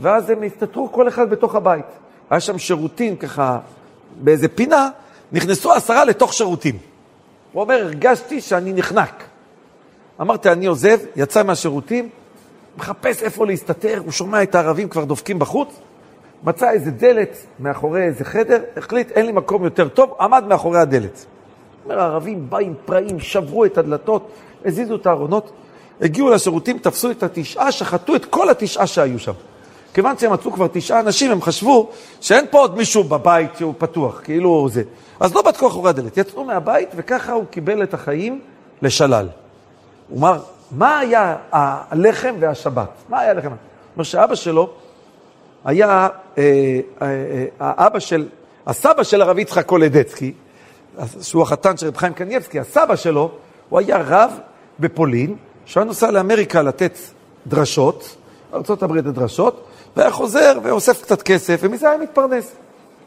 ואז 0.00 0.30
הם 0.30 0.42
הסתתרו 0.42 0.92
כל 0.92 1.08
אחד 1.08 1.30
בתוך 1.30 1.54
הבית. 1.54 1.86
היה 2.30 2.40
שם 2.40 2.58
שירותים 2.58 3.16
ככה, 3.16 3.58
באיזה 4.22 4.48
פינה, 4.48 4.88
נכנסו 5.32 5.72
עשרה 5.72 6.04
לתוך 6.04 6.32
שירותים. 6.32 6.78
הוא 7.52 7.62
אומר, 7.62 7.74
הרגשתי 7.74 8.40
שאני 8.40 8.72
נחנק. 8.72 9.24
אמרתי, 10.20 10.52
אני 10.52 10.66
עוזב, 10.66 10.98
יצא 11.16 11.42
מהשירותים, 11.42 12.08
מחפש 12.76 13.22
איפה 13.22 13.46
להסתתר, 13.46 14.00
הוא 14.04 14.12
שומע 14.12 14.42
את 14.42 14.54
הערבים 14.54 14.88
כבר 14.88 15.04
דופקים 15.04 15.38
בחוץ, 15.38 15.68
מצא 16.44 16.70
איזה 16.70 16.90
דלת 16.90 17.36
מאחורי 17.60 18.02
איזה 18.02 18.24
חדר, 18.24 18.62
החליט, 18.76 19.10
אין 19.10 19.26
לי 19.26 19.32
מקום 19.32 19.64
יותר 19.64 19.88
טוב, 19.88 20.14
עמד 20.20 20.44
מאחורי 20.48 20.78
הדלת. 20.78 21.24
אומר, 21.84 22.00
הערבים 22.00 22.50
באים 22.50 22.74
פראים, 22.84 23.20
שברו 23.20 23.64
את 23.64 23.78
הדלתות, 23.78 24.30
הזיזו 24.64 24.96
את 24.96 25.06
הארונות, 25.06 25.52
הגיעו 26.00 26.30
לשירותים, 26.30 26.78
תפסו 26.78 27.10
את 27.10 27.22
התשעה, 27.22 27.72
שחטו 27.72 28.16
את 28.16 28.24
כל 28.24 28.50
התשעה 28.50 28.86
שהיו 28.86 29.18
שם. 29.18 29.32
כיוון 29.94 30.18
שהם 30.18 30.32
מצאו 30.32 30.52
כבר 30.52 30.66
תשעה 30.72 31.00
אנשים, 31.00 31.30
הם 31.30 31.42
חשבו 31.42 31.90
שאין 32.20 32.44
פה 32.50 32.58
עוד 32.58 32.76
מישהו 32.76 33.04
בבית 33.04 33.50
שהוא 33.58 33.74
פתוח, 33.78 34.20
כאילו 34.24 34.68
זה. 34.72 34.82
אז 35.20 35.34
לא 35.34 35.42
בדקו 35.42 35.66
אחורי 35.66 35.90
הדלת, 35.90 36.16
יצאו 36.16 36.44
מהבית 36.44 36.88
וככה 36.96 37.32
הוא 37.32 37.44
קיבל 37.50 37.82
את 37.82 37.94
החיים 37.94 38.40
לשלל. 38.82 39.28
הוא 40.08 40.18
אמר, 40.18 40.40
מה 40.70 40.98
היה 40.98 41.36
הלחם 41.52 42.34
והשבת? 42.40 42.90
מה 43.08 43.20
היה 43.20 43.30
הלחם? 43.30 43.48
הוא 43.48 43.56
אומר 43.96 44.04
שאבא 44.04 44.34
שלו 44.34 44.70
היה, 45.64 46.08
אה, 46.38 46.42
אה, 47.02 47.06
אה, 47.06 47.46
האבא 47.60 47.98
של, 47.98 48.28
הסבא 48.66 49.02
של 49.02 49.22
הרב 49.22 49.38
יצחק 49.38 49.66
קולדצקי, 49.66 50.32
שהוא 51.22 51.42
החתן 51.42 51.76
של 51.76 51.86
רב 51.86 51.96
חיים 51.96 52.12
קנייבסקי, 52.12 52.60
הסבא 52.60 52.96
שלו, 52.96 53.30
הוא 53.68 53.78
היה 53.78 54.02
רב 54.06 54.30
בפולין, 54.80 55.36
שהיה 55.66 55.84
נוסע 55.84 56.10
לאמריקה 56.10 56.62
לתת 56.62 56.98
דרשות, 57.46 58.16
ארה"ב 58.54 58.98
דרשות, 58.98 59.64
והיה 59.98 60.10
חוזר 60.10 60.58
ואוסף 60.62 61.02
קצת 61.02 61.22
כסף, 61.22 61.60
ומזה 61.62 61.88
היה 61.90 61.98
מתפרנס. 61.98 62.52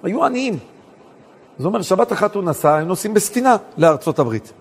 היו 0.04 0.26
עניים. 0.26 0.58
זאת 1.58 1.66
אומרת, 1.66 1.84
שבת 1.84 2.12
אחת 2.12 2.36
הוא 2.36 2.44
נסע, 2.44 2.76
הם 2.76 2.88
נוסעים 2.88 3.14
בספינה 3.14 3.56
לארצות 3.78 4.20
הברית. 4.20 4.54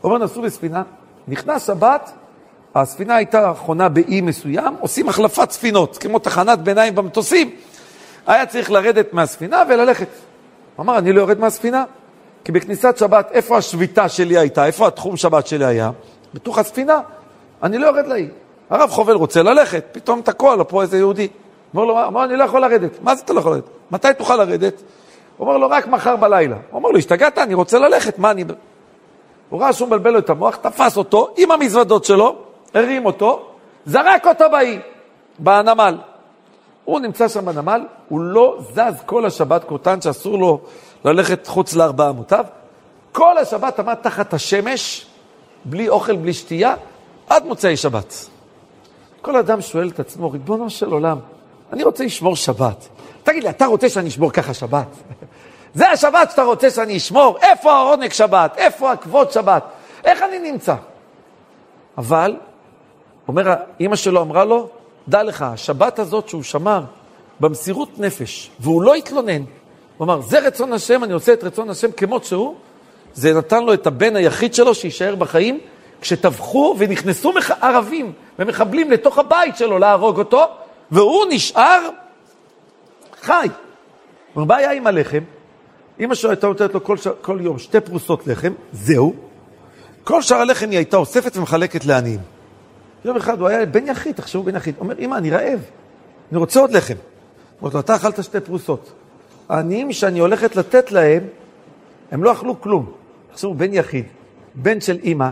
הוא 0.00 0.12
אומר, 0.12 0.24
נסעו 0.24 0.42
בספינה, 0.42 0.82
נכנס 1.28 1.66
שבת, 1.66 2.10
הספינה 2.74 3.16
הייתה 3.16 3.52
חונה 3.56 3.88
באי 3.88 4.20
מסוים, 4.20 4.76
עושים 4.80 5.08
החלפת 5.08 5.50
ספינות, 5.50 5.98
כמו 5.98 6.18
תחנת 6.18 6.58
ביניים 6.58 6.94
במטוסים. 6.94 7.50
היה 8.26 8.46
צריך 8.46 8.70
לרדת 8.70 9.12
מהספינה 9.12 9.62
וללכת. 9.68 10.08
הוא 10.76 10.84
אמר, 10.84 10.98
אני 10.98 11.12
לא 11.12 11.20
יורד 11.20 11.40
מהספינה, 11.40 11.84
כי 12.44 12.52
בכניסת 12.52 12.98
שבת, 12.98 13.28
איפה 13.32 13.56
השביתה 13.58 14.08
שלי 14.08 14.38
הייתה? 14.38 14.66
איפה 14.66 14.86
התחום 14.86 15.16
שבת 15.16 15.46
שלי 15.46 15.64
היה? 15.64 15.90
בתוך 16.34 16.58
הספינה. 16.58 17.00
אני 17.62 17.78
לא 17.78 17.86
יורד 17.86 18.06
לאי. 18.06 18.28
הרב 18.70 18.90
חובל 18.90 19.14
רוצה 19.14 19.42
ללכת, 19.42 19.84
פתאום 19.92 20.22
תקוע 20.22 20.56
לו 20.56 20.68
פה 20.68 20.82
איזה 20.82 20.96
יהודי. 20.96 21.28
אומר 21.74 21.84
לו, 21.84 22.06
אמר, 22.06 22.24
אני 22.24 22.36
לא 22.36 22.44
יכול 22.44 22.60
לרדת. 22.60 22.90
מה 23.02 23.14
זה 23.14 23.22
אתה 23.24 23.32
לא 23.32 23.40
יכול 23.40 23.52
לרדת? 23.52 23.64
מתי 23.90 24.08
תוכל 24.18 24.36
לרדת? 24.36 24.82
הוא 25.36 25.48
אומר 25.48 25.58
לו, 25.58 25.70
רק 25.70 25.86
מחר 25.86 26.16
בלילה. 26.16 26.56
הוא 26.56 26.78
אומר 26.78 26.90
לו, 26.90 26.98
השתגעת? 26.98 27.38
אני 27.38 27.54
רוצה 27.54 27.78
ללכת, 27.78 28.18
מה 28.18 28.30
אני... 28.30 28.44
הוא 29.50 29.60
ראה 29.60 29.72
שהוא 29.72 29.88
מבלבל 29.88 30.10
לו 30.10 30.18
את 30.18 30.30
המוח, 30.30 30.56
תפס 30.56 30.96
אותו 30.96 31.28
עם 31.36 31.50
המזוודות 31.50 32.04
שלו, 32.04 32.36
הרים 32.74 33.06
אותו, 33.06 33.46
זרק 33.86 34.26
אותו 34.26 34.44
באי, 34.50 34.78
בנמל. 35.38 35.98
הוא 36.84 37.00
נמצא 37.00 37.28
שם 37.28 37.44
בנמל, 37.44 37.86
הוא 38.08 38.20
לא 38.20 38.58
זז 38.72 39.02
כל 39.06 39.26
השבת 39.26 39.64
קוטן 39.64 40.00
שאסור 40.00 40.38
לו 40.38 40.60
ללכת 41.04 41.46
חוץ 41.46 41.74
לארבע 41.74 42.10
אמותיו. 42.10 42.44
כל 43.12 43.38
השבת 43.38 43.78
עמד 43.78 43.94
תחת 43.94 44.34
השמש, 44.34 45.06
בלי 45.64 45.88
אוכל, 45.88 46.16
בלי 46.16 46.32
שתייה, 46.32 46.74
עד 47.28 47.46
מוצאי 47.46 47.76
שבת. 47.76 48.14
כל 49.22 49.36
אדם 49.36 49.60
שואל 49.60 49.88
את 49.88 50.00
עצמו, 50.00 50.30
ריבונו 50.30 50.70
של 50.70 50.92
עולם, 50.92 51.18
אני 51.72 51.82
רוצה 51.82 52.04
לשמור 52.04 52.36
שבת. 52.36 52.88
תגיד 53.22 53.42
לי, 53.42 53.50
אתה 53.50 53.66
רוצה 53.66 53.88
שאני 53.88 54.08
אשמור 54.08 54.30
ככה 54.30 54.54
שבת? 54.54 54.86
זה 55.74 55.90
השבת 55.90 56.30
שאתה 56.30 56.42
רוצה 56.42 56.70
שאני 56.70 56.96
אשמור? 56.96 57.38
איפה 57.42 57.72
העונג 57.72 58.12
שבת? 58.12 58.56
איפה 58.56 58.92
הכבוד 58.92 59.32
שבת? 59.32 59.64
איך 60.04 60.22
אני 60.22 60.50
נמצא? 60.52 60.74
אבל, 61.98 62.36
אומר, 63.28 63.54
אימא 63.80 63.96
שלו 63.96 64.22
אמרה 64.22 64.44
לו, 64.44 64.68
דע 65.08 65.22
לך, 65.22 65.42
השבת 65.42 65.98
הזאת 65.98 66.28
שהוא 66.28 66.42
שמר 66.42 66.82
במסירות 67.40 67.98
נפש, 67.98 68.50
והוא 68.60 68.82
לא 68.82 68.94
התלונן, 68.94 69.42
הוא 69.96 70.04
אמר, 70.04 70.20
זה 70.20 70.38
רצון 70.38 70.72
השם, 70.72 71.04
אני 71.04 71.12
עושה 71.12 71.32
את 71.32 71.44
רצון 71.44 71.70
השם 71.70 71.92
כמות 71.92 72.24
שהוא, 72.24 72.54
זה 73.14 73.34
נתן 73.34 73.64
לו 73.64 73.74
את 73.74 73.86
הבן 73.86 74.16
היחיד 74.16 74.54
שלו 74.54 74.74
שיישאר 74.74 75.14
בחיים, 75.14 75.60
כשטבחו 76.00 76.74
ונכנסו. 76.78 77.32
ערבים 77.60 78.12
ומחבלים 78.38 78.90
לתוך 78.90 79.18
הבית 79.18 79.56
שלו 79.56 79.78
להרוג 79.78 80.18
אותו, 80.18 80.46
והוא 80.92 81.24
נשאר 81.30 81.88
חי. 83.22 83.48
מה 84.34 84.56
היה 84.56 84.72
עם 84.72 84.86
הלחם? 84.86 85.20
אמא 86.00 86.14
שלו 86.14 86.30
הייתה 86.30 86.46
נותנת 86.46 86.74
לו 86.74 86.84
כל, 86.84 86.96
ש... 86.96 87.08
כל 87.20 87.38
יום 87.40 87.58
שתי 87.58 87.80
פרוסות 87.80 88.26
לחם, 88.26 88.52
זהו. 88.72 89.14
כל 90.04 90.22
שאר 90.22 90.36
הלחם 90.36 90.70
היא 90.70 90.78
הייתה 90.78 90.96
אוספת 90.96 91.36
ומחלקת 91.36 91.84
לעניים. 91.84 92.20
יום 93.04 93.16
אחד 93.16 93.40
הוא 93.40 93.48
היה 93.48 93.66
בן 93.66 93.86
יחיד, 93.86 94.14
תחשבו 94.14 94.42
בן 94.42 94.56
יחיד. 94.56 94.74
אומר, 94.80 94.98
אמא, 94.98 95.14
אני 95.14 95.30
רעב, 95.30 95.60
אני 96.30 96.38
רוצה 96.38 96.60
עוד 96.60 96.70
לחם. 96.70 96.94
אומרת 97.60 97.74
לו, 97.74 97.80
אתה 97.80 97.96
אכלת 97.96 98.24
שתי 98.24 98.40
פרוסות. 98.40 98.92
העניים 99.48 99.92
שאני 99.92 100.18
הולכת 100.18 100.56
לתת 100.56 100.92
להם, 100.92 101.22
הם 102.10 102.24
לא 102.24 102.32
אכלו 102.32 102.60
כלום. 102.60 102.92
תחשבו, 103.32 103.54
בן 103.54 103.74
יחיד, 103.74 104.04
בן 104.54 104.80
של 104.80 104.98
אמא, 105.04 105.28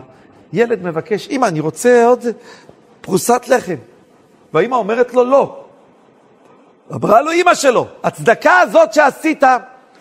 ילד 0.52 0.82
מבקש, 0.82 1.28
אמא, 1.28 1.46
אני 1.46 1.60
רוצה 1.60 2.06
עוד 2.06 2.24
פרוסת 3.00 3.48
לחם. 3.48 3.76
והאמא 4.54 4.74
אומרת 4.74 5.14
לו, 5.14 5.24
לא. 5.24 5.64
אמרה 6.94 7.22
לו 7.22 7.32
אמא 7.32 7.54
שלו, 7.54 7.86
הצדקה 8.02 8.58
הזאת 8.58 8.92
שעשית, 8.92 9.42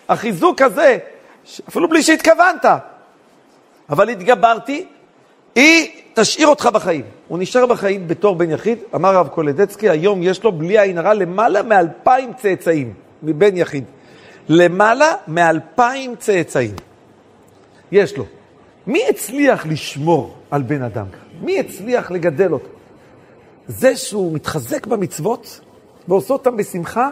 החיזוק 0.08 0.62
הזה, 0.62 0.98
אפילו 1.68 1.88
בלי 1.88 2.02
שהתכוונת, 2.02 2.64
אבל 3.90 4.08
התגברתי, 4.08 4.86
היא 5.54 5.90
תשאיר 6.14 6.48
אותך 6.48 6.66
בחיים. 6.66 7.04
הוא 7.28 7.38
נשאר 7.38 7.66
בחיים 7.66 8.08
בתור 8.08 8.36
בן 8.36 8.50
יחיד, 8.50 8.78
אמר 8.94 9.16
הרב 9.16 9.28
קולדצקי, 9.28 9.88
היום 9.88 10.22
יש 10.22 10.44
לו 10.44 10.52
בלי 10.52 10.78
עין 10.78 10.98
הרע 10.98 11.14
למעלה 11.14 11.62
מאלפיים 11.62 12.32
צאצאים 12.32 12.94
מבן 13.22 13.56
יחיד. 13.56 13.84
למעלה 14.48 15.14
מאלפיים 15.28 16.16
צאצאים. 16.16 16.74
יש 17.92 18.16
לו. 18.16 18.24
מי 18.86 19.02
הצליח 19.08 19.66
לשמור 19.66 20.34
על 20.50 20.62
בן 20.62 20.82
אדם 20.82 21.06
ככה? 21.12 21.24
מי 21.40 21.60
הצליח 21.60 22.10
לגדל 22.10 22.52
אותו? 22.52 22.77
זה 23.68 23.96
שהוא 23.96 24.34
מתחזק 24.34 24.86
במצוות 24.86 25.60
ועושה 26.08 26.32
אותם 26.32 26.56
בשמחה, 26.56 27.08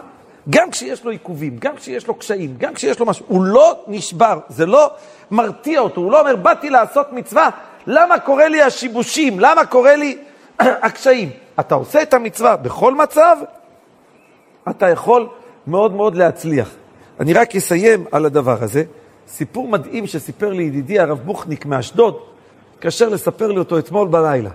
גם 0.49 0.71
כשיש 0.71 1.05
לו 1.05 1.11
עיכובים, 1.11 1.57
גם 1.59 1.75
כשיש 1.75 2.07
לו 2.07 2.15
קשיים, 2.15 2.55
גם 2.57 2.73
כשיש 2.73 2.99
לו 2.99 3.05
משהו, 3.05 3.25
הוא 3.27 3.43
לא 3.43 3.83
נשבר, 3.87 4.39
זה 4.49 4.65
לא 4.65 4.91
מרתיע 5.31 5.79
אותו, 5.79 6.01
הוא 6.01 6.11
לא 6.11 6.19
אומר, 6.19 6.35
באתי 6.35 6.69
לעשות 6.69 7.13
מצווה, 7.13 7.49
למה 7.87 8.19
קורה 8.19 8.47
לי 8.47 8.61
השיבושים? 8.61 9.39
למה 9.39 9.65
קורה 9.65 9.95
לי 9.95 10.17
הקשיים? 10.59 11.29
אתה 11.59 11.75
עושה 11.75 12.01
את 12.01 12.13
המצווה 12.13 12.55
בכל 12.55 12.95
מצב, 12.95 13.37
אתה 14.69 14.89
יכול 14.89 15.27
מאוד 15.67 15.93
מאוד 15.93 16.15
להצליח. 16.15 16.69
אני 17.19 17.33
רק 17.33 17.55
אסיים 17.55 18.05
על 18.11 18.25
הדבר 18.25 18.63
הזה. 18.63 18.83
סיפור 19.27 19.67
מדהים 19.67 20.07
שסיפר 20.07 20.53
לי 20.53 20.63
ידידי 20.63 20.99
הרב 20.99 21.19
בוכניק 21.19 21.65
מאשדוד, 21.65 22.17
כאשר 22.81 23.09
לספר 23.09 23.47
לי 23.47 23.57
אותו 23.57 23.79
אתמול 23.79 24.07
בלילה. 24.07 24.49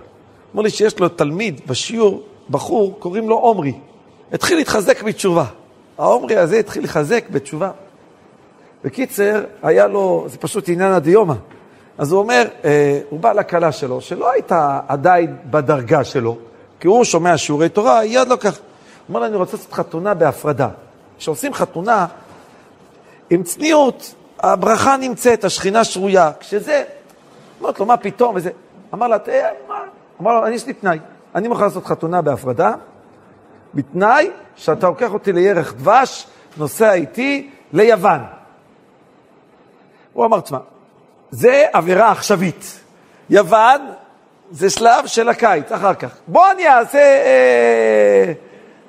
אמר 0.55 0.63
לי 0.63 0.69
שיש 0.69 0.99
לו 0.99 1.09
תלמיד 1.09 1.61
בשיעור, 1.67 2.23
בחור, 2.49 2.95
קוראים 2.99 3.29
לו 3.29 3.35
עומרי. 3.37 3.73
התחיל 4.33 4.57
להתחזק 4.57 5.03
בתשובה. 5.03 5.45
העומרי 5.97 6.37
הזה 6.37 6.59
התחיל 6.59 6.81
להתחזק 6.81 7.23
בתשובה. 7.29 7.71
בקיצר, 8.83 9.43
היה 9.63 9.87
לו, 9.87 10.25
זה 10.27 10.37
פשוט 10.37 10.69
עניין 10.69 10.91
הדיומא. 10.91 11.33
אז 11.97 12.11
הוא 12.11 12.19
אומר, 12.19 12.47
אה, 12.65 12.99
הוא 13.09 13.19
בא 13.19 13.31
לכלה 13.31 13.71
שלו, 13.71 14.01
שלא 14.01 14.31
הייתה 14.31 14.79
עדיין 14.87 15.35
בדרגה 15.45 16.03
שלו, 16.03 16.37
כי 16.79 16.87
הוא 16.87 17.03
שומע 17.03 17.37
שיעורי 17.37 17.69
תורה, 17.69 18.01
עוד 18.19 18.27
לא 18.27 18.35
כך. 18.35 18.53
הוא 18.53 18.61
אומר 19.09 19.19
לה, 19.19 19.27
אני 19.27 19.35
רוצה 19.35 19.57
לעשות 19.57 19.73
חתונה 19.73 20.13
בהפרדה. 20.13 20.69
כשעושים 21.17 21.53
חתונה, 21.53 22.05
עם 23.29 23.43
צניעות, 23.43 24.15
הברכה 24.39 24.97
נמצאת, 24.97 25.43
השכינה 25.43 25.83
שרויה. 25.83 26.31
כשזה, 26.39 26.83
אמרת 27.61 27.79
לו, 27.79 27.85
מה 27.85 27.97
פתאום? 27.97 28.35
וזה. 28.35 28.49
אמר 28.93 29.07
לה, 29.07 29.17
אה, 29.27 29.49
מה? 29.67 29.75
אמר 30.21 30.41
לו, 30.41 30.47
יש 30.47 30.67
לי 30.67 30.73
תנאי. 30.73 30.99
אני 31.35 31.47
מוכן 31.47 31.63
לעשות 31.63 31.85
חתונה 31.85 32.21
בהפרדה, 32.21 32.73
בתנאי 33.73 34.31
שאתה 34.55 34.87
לוקח 34.87 35.13
אותי 35.13 35.33
לירח 35.33 35.73
דבש, 35.73 36.27
נוסע 36.57 36.93
איתי 36.93 37.49
ליוון. 37.73 38.19
הוא 40.13 40.25
אמר, 40.25 40.39
תשמע, 40.39 40.57
זה 41.31 41.65
עבירה 41.73 42.11
עכשווית. 42.11 42.79
יוון 43.29 43.81
זה 44.51 44.69
שלב 44.69 45.05
של 45.05 45.29
הקיץ, 45.29 45.71
אחר 45.71 45.93
כך. 45.93 46.15
בוא 46.27 46.51
אני 46.51 46.67
אעשה 46.67 46.99
אה, 46.99 48.33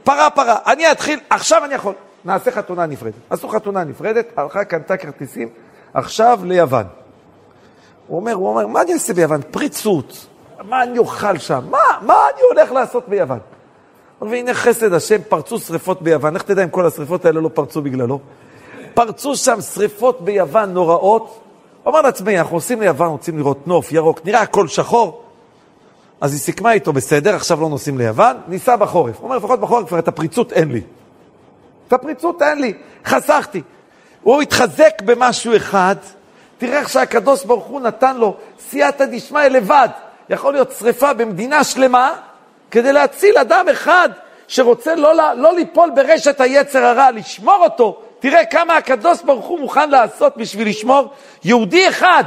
פרה 0.04 0.30
פרה. 0.30 0.56
אני 0.66 0.92
אתחיל, 0.92 1.20
עכשיו 1.30 1.64
אני 1.64 1.74
יכול. 1.74 1.94
נעשה 2.24 2.50
חתונה 2.50 2.86
נפרדת. 2.86 3.14
עשו 3.30 3.48
חתונה 3.48 3.84
נפרדת, 3.84 4.26
הלכה, 4.36 4.64
קנתה 4.64 4.96
כרטיסים, 4.96 5.48
עכשיו 5.94 6.40
ליוון. 6.44 6.84
הוא 8.06 8.16
אומר, 8.16 8.32
הוא 8.32 8.48
אומר, 8.48 8.66
מה 8.66 8.82
אני 8.82 8.92
אעשה 8.92 9.14
ביוון? 9.14 9.40
פריצות. 9.50 10.26
מה 10.68 10.82
אני 10.82 10.98
אוכל 10.98 11.38
שם? 11.38 11.60
מה, 11.70 11.78
מה 12.00 12.14
אני 12.34 12.42
הולך 12.50 12.72
לעשות 12.72 13.08
ביוון? 13.08 13.38
והנה 14.20 14.54
חסד 14.54 14.92
השם, 14.92 15.16
פרצו 15.28 15.58
שריפות 15.58 16.02
ביוון. 16.02 16.34
איך 16.34 16.42
תדע 16.42 16.64
אם 16.64 16.68
כל 16.68 16.86
השריפות 16.86 17.24
האלה 17.24 17.40
לא 17.40 17.50
פרצו 17.54 17.82
בגללו? 17.82 18.20
פרצו 18.94 19.36
שם 19.36 19.60
שריפות 19.60 20.20
ביוון 20.20 20.72
נוראות. 20.72 21.40
הוא 21.82 21.90
אמר 21.90 22.00
לעצמי, 22.00 22.38
אנחנו 22.38 22.56
עושים 22.56 22.80
ליוון, 22.80 23.08
רוצים 23.08 23.38
לראות 23.38 23.66
נוף 23.66 23.92
ירוק, 23.92 24.20
נראה 24.24 24.40
הכל 24.40 24.68
שחור. 24.68 25.22
אז 26.20 26.32
היא 26.32 26.40
סיכמה 26.40 26.72
איתו, 26.72 26.92
בסדר, 26.92 27.34
עכשיו 27.34 27.60
לא 27.60 27.68
נוסעים 27.68 27.98
ליוון, 27.98 28.36
ניסע 28.48 28.76
בחורף. 28.76 29.16
הוא 29.18 29.24
אומר, 29.24 29.36
לפחות 29.36 29.60
בחורף 29.60 29.88
כבר 29.88 29.98
את 29.98 30.08
הפריצות 30.08 30.52
אין 30.52 30.72
לי. 30.72 30.80
את 31.88 31.92
הפריצות 31.92 32.42
אין 32.42 32.60
לי, 32.60 32.72
חסכתי. 33.04 33.62
הוא 34.22 34.42
התחזק 34.42 35.02
במשהו 35.04 35.56
אחד, 35.56 35.96
תראה 36.58 36.78
איך 36.78 36.88
שהקדוש 36.88 37.44
ברוך 37.44 37.64
הוא 37.64 37.80
נתן 37.80 38.16
לו 38.16 38.36
סייעתא 38.58 39.04
דשמיא 39.06 39.42
לבד. 39.42 39.88
יכול 40.30 40.52
להיות 40.52 40.72
שריפה 40.78 41.12
במדינה 41.12 41.64
שלמה, 41.64 42.12
כדי 42.70 42.92
להציל 42.92 43.38
אדם 43.38 43.66
אחד 43.72 44.08
שרוצה 44.48 44.94
לא, 44.94 45.14
לא 45.36 45.54
ליפול 45.54 45.90
ברשת 45.94 46.40
היצר 46.40 46.84
הרע, 46.84 47.10
לשמור 47.10 47.58
אותו. 47.64 48.00
תראה 48.18 48.46
כמה 48.46 48.76
הקדוש 48.76 49.22
ברוך 49.22 49.46
הוא 49.46 49.60
מוכן 49.60 49.90
לעשות 49.90 50.36
בשביל 50.36 50.68
לשמור 50.68 51.10
יהודי 51.44 51.88
אחד. 51.88 52.24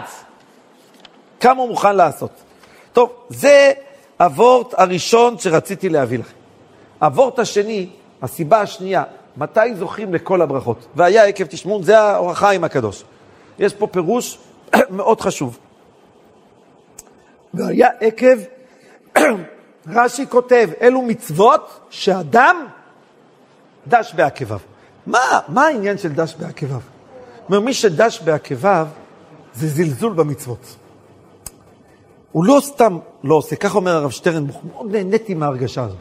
כמה 1.40 1.62
הוא 1.62 1.70
מוכן 1.70 1.96
לעשות. 1.96 2.32
טוב, 2.94 3.14
זה 3.30 3.72
הוורט 4.20 4.74
הראשון 4.78 5.38
שרציתי 5.38 5.90
להביא 5.90 6.20
לכם. 6.20 6.34
הוורט 7.02 7.40
השני, 7.40 7.90
הסיבה 8.22 8.62
השנייה, 8.62 9.04
מתי 9.38 9.76
זוכים 9.76 10.14
לכל 10.14 10.42
הברכות? 10.42 10.86
והיה 10.96 11.26
עקב 11.26 11.44
תשמעון, 11.44 11.84
זה 11.84 12.00
האור 12.00 12.32
החיים 12.32 12.64
הקדוש. 12.64 13.04
יש 13.60 13.74
פה 13.74 13.88
פירוש 13.88 14.38
מאוד 14.90 15.22
חשוב. 15.22 15.58
והיה 17.58 17.90
עקב, 18.00 18.38
רש"י 19.96 20.28
כותב, 20.30 20.70
אלו 20.82 21.02
מצוות 21.02 21.80
שאדם 21.90 22.68
דש 23.88 24.14
בעקביו. 24.14 24.60
מה, 25.06 25.40
מה 25.48 25.66
העניין 25.66 25.98
של 25.98 26.14
דש 26.14 26.36
בעקביו? 26.36 26.80
אומר, 27.48 27.60
מי 27.60 27.74
שדש 27.74 28.22
בעקביו 28.22 28.88
זה 29.54 29.68
זלזול 29.68 30.14
במצוות. 30.14 30.76
הוא 32.32 32.46
לא 32.46 32.60
סתם 32.64 32.98
לא 33.24 33.36
עושה, 33.36 33.56
כך 33.56 33.76
אומר 33.76 33.92
הרב 33.92 34.12
שטרן, 34.12 34.48
מאוד 34.72 34.92
נהניתי 34.96 35.34
מההרגשה 35.34 35.84
הזאת. 35.84 35.98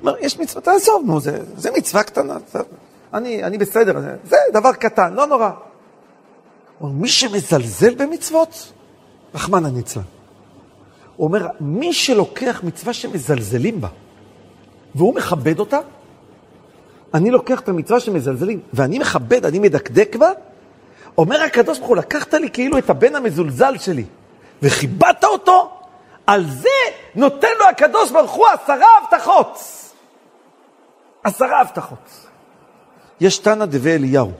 אומר, 0.00 0.14
יש 0.20 0.38
מצווה, 0.38 0.62
תעזוב, 0.62 1.02
נו, 1.06 1.20
זה, 1.20 1.38
זה 1.56 1.70
מצווה 1.70 2.02
קטנה, 2.02 2.36
אני, 3.14 3.44
אני 3.44 3.58
בסדר, 3.58 4.00
זה, 4.24 4.36
דבר 4.52 4.72
קטן, 4.72 5.14
לא 5.14 5.26
נורא. 5.26 5.50
אומר, 6.80 6.92
מי 6.92 7.08
שמזלזל 7.08 7.94
במצוות, 7.94 8.72
רחמנא 9.34 9.68
ליצלן. 9.68 10.02
הוא 11.22 11.28
אומר, 11.28 11.46
מי 11.60 11.92
שלוקח 11.92 12.60
מצווה 12.64 12.92
שמזלזלים 12.92 13.80
בה, 13.80 13.88
והוא 14.94 15.14
מכבד 15.14 15.58
אותה, 15.58 15.78
אני 17.14 17.30
לוקח 17.30 17.60
את 17.60 17.68
המצווה 17.68 18.00
שמזלזלים, 18.00 18.60
ואני 18.72 18.98
מכבד, 18.98 19.46
אני 19.46 19.58
מדקדק 19.58 20.16
בה, 20.16 20.30
אומר 21.18 21.42
הקדוש 21.42 21.78
ברוך 21.78 21.88
הוא, 21.88 21.96
לקחת 21.96 22.34
לי 22.34 22.50
כאילו 22.50 22.78
את 22.78 22.90
הבן 22.90 23.14
המזולזל 23.14 23.78
שלי, 23.78 24.04
וכיבדת 24.62 25.24
אותו, 25.24 25.70
על 26.26 26.44
זה 26.46 26.68
נותן 27.14 27.48
לו 27.58 27.68
הקדוש 27.68 28.10
ברוך 28.10 28.32
הוא 28.32 28.46
עשרה 28.46 28.86
הבטחות. 29.02 29.58
עשרה 31.24 31.60
הבטחות. 31.60 32.26
יש 33.20 33.38
תנא 33.38 33.64
דבי 33.64 33.94
אליהו, 33.94 34.32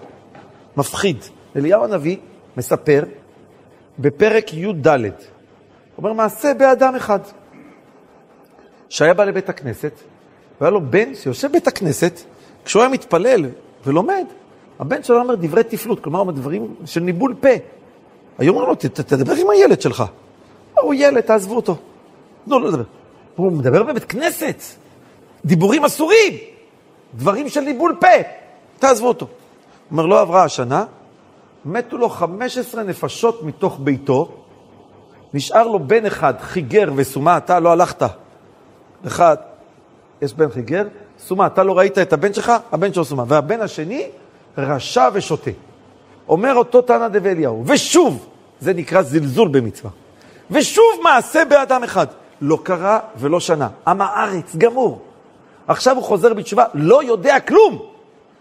מפחיד. 0.77 1.25
אליהו 1.57 1.85
הנביא 1.85 2.17
מספר 2.57 3.03
בפרק 3.99 4.55
י"ד, 4.55 4.89
אומר 5.99 6.13
מעשה 6.13 6.55
באדם 6.55 6.95
אחד, 6.95 7.19
שהיה 8.89 9.15
בא 9.15 9.25
לבית 9.25 9.49
הכנסת, 9.49 9.93
והיה 10.61 10.71
לו 10.71 10.81
בן 10.81 11.15
שיושב 11.15 11.49
בבית 11.49 11.67
הכנסת, 11.67 12.21
כשהוא 12.65 12.83
היה 12.83 12.93
מתפלל 12.93 13.47
ולומד, 13.87 14.25
הבן 14.79 15.03
שלו 15.03 15.21
אומר 15.21 15.35
דברי 15.35 15.65
תפלות, 15.65 16.01
כלומר 16.01 16.31
דברים 16.31 16.75
של 16.85 17.01
ניבול 17.01 17.35
פה. 17.41 17.49
היו 18.39 18.53
אומרים 18.53 18.69
לו, 18.69 18.75
תדבר 18.75 19.33
עם 19.33 19.51
הילד 19.51 19.81
שלך. 19.81 20.05
הוא 20.81 20.95
ילד, 20.95 21.21
תעזבו 21.21 21.57
אותו. 21.57 21.77
תנו 22.45 22.59
לו 22.59 22.69
לדבר. 22.69 22.83
הוא 23.37 23.53
מדבר 23.53 23.83
בבית 23.83 24.05
כנסת, 24.05 24.63
דיבורים 25.45 25.85
אסורים, 25.85 26.33
דברים 27.15 27.49
של 27.49 27.61
ניבול 27.61 27.97
פה, 28.01 28.07
תעזבו 28.79 29.09
אותו. 29.09 29.27
אומר, 29.91 30.07
לא 30.07 30.21
עברה 30.21 30.45
השנה, 30.45 30.85
מתו 31.65 31.99
לו 31.99 32.09
15 32.09 32.83
נפשות 32.83 33.43
מתוך 33.43 33.79
ביתו, 33.81 34.42
נשאר 35.35 35.67
לו 35.67 35.79
בן 35.79 36.07
אחד, 36.07 36.35
חיגר 36.41 36.93
וסומה, 36.97 37.37
אתה 37.37 37.61
לא 37.61 37.73
הלכת. 37.73 38.07
אחד, 39.07 39.37
יש 40.23 40.35
בן 40.35 40.51
חיגר, 40.51 40.87
סומה, 41.19 41.47
אתה 41.47 41.63
לא 41.63 41.79
ראית 41.79 41.99
את 41.99 42.13
הבן 42.13 42.35
שלך, 42.35 42.53
הבן 42.73 42.93
שלו 42.93 43.05
סומה. 43.05 43.25
והבן 43.29 43.61
השני, 43.61 44.07
רשע 44.59 45.09
ושותה. 45.13 45.51
אומר 46.29 46.55
אותו 46.55 46.83
תנא 46.83 47.09
דבי 47.09 47.31
אליהו, 47.31 47.65
ושוב, 47.67 48.27
זה 48.61 48.73
נקרא 48.73 49.03
זלזול 49.03 49.49
במצווה. 49.49 49.91
ושוב 50.51 51.01
מעשה 51.03 51.45
באדם 51.45 51.85
אחד. 51.85 52.07
לא 52.41 52.59
קרה 52.63 52.99
ולא 53.17 53.41
שנה. 53.41 53.69
עם 53.87 54.01
הארץ, 54.01 54.57
גמור. 54.57 55.03
עכשיו 55.67 55.97
הוא 55.97 56.05
חוזר 56.05 56.35
בתשובה, 56.35 56.65
לא 56.75 57.03
יודע 57.03 57.41
כלום. 57.41 57.79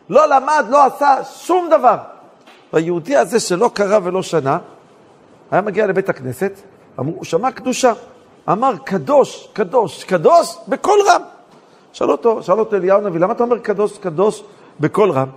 לא 0.09 0.25
למד, 0.25 0.65
לא 0.69 0.85
עשה 0.85 1.17
שום 1.23 1.69
דבר. 1.69 1.97
והיהודי 2.73 3.15
הזה 3.15 3.39
שלא 3.39 3.71
קרה 3.73 3.99
ולא 4.03 4.23
שנה, 4.23 4.57
היה 5.51 5.61
מגיע 5.61 5.87
לבית 5.87 6.09
הכנסת, 6.09 6.61
אמרו, 6.99 7.15
הוא 7.15 7.25
שמע 7.25 7.51
קדושה. 7.51 7.93
אמר, 8.49 8.73
קדוש, 8.85 9.49
קדוש, 9.53 10.03
קדוש, 10.03 10.57
בקול 10.67 10.99
רם. 11.07 11.21
שאל 11.93 12.11
אותו, 12.11 12.43
שאל 12.43 12.59
אותו 12.59 12.75
אליהו 12.75 12.97
הנביא, 12.97 13.19
למה 13.19 13.33
אתה 13.33 13.43
אומר 13.43 13.59
קדוש, 13.59 13.97
קדוש, 13.97 14.43
בקול 14.79 15.11
רם? 15.11 15.27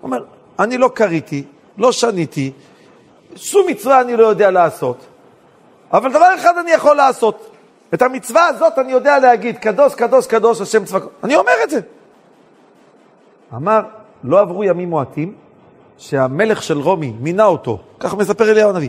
הוא 0.00 0.08
אומר, 0.08 0.24
אני 0.58 0.78
לא 0.78 0.90
קריתי, 0.94 1.44
לא 1.78 1.92
שניתי, 1.92 2.52
שום 3.36 3.66
מצווה 3.68 4.00
אני 4.00 4.16
לא 4.16 4.26
יודע 4.26 4.50
לעשות, 4.50 4.96
אבל 5.92 6.10
דבר 6.10 6.34
אחד 6.34 6.58
אני 6.60 6.70
יכול 6.70 6.96
לעשות. 6.96 7.50
את 7.94 8.02
המצווה 8.02 8.46
הזאת 8.46 8.78
אני 8.78 8.92
יודע 8.92 9.18
להגיד, 9.18 9.58
קדוש, 9.58 9.94
קדוש, 9.94 10.26
קדוש, 10.26 10.60
השם 10.60 10.84
צבא... 10.84 10.98
אני 11.24 11.36
אומר 11.36 11.52
את 11.64 11.70
זה. 11.70 11.80
אמר, 13.54 13.80
לא 14.24 14.40
עברו 14.40 14.64
ימים 14.64 14.90
מועטים, 14.90 15.34
שהמלך 15.98 16.62
של 16.62 16.78
רומי 16.78 17.12
מינה 17.20 17.44
אותו, 17.44 17.78
ככה 18.00 18.16
מספר 18.16 18.50
אליהו 18.50 18.70
הנביא, 18.70 18.88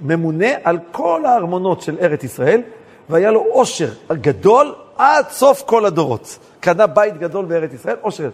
לממונה 0.00 0.46
על 0.64 0.78
כל 0.92 1.24
הארמונות 1.26 1.82
של 1.82 1.98
ארץ 2.00 2.24
ישראל, 2.24 2.60
והיה 3.08 3.30
לו 3.30 3.40
עושר 3.40 3.88
גדול 4.12 4.74
עד 4.96 5.24
סוף 5.30 5.62
כל 5.66 5.86
הדורות. 5.86 6.38
קנה 6.60 6.86
בית 6.86 7.18
גדול 7.18 7.44
בארץ 7.44 7.72
ישראל, 7.72 7.96
עושר. 8.00 8.30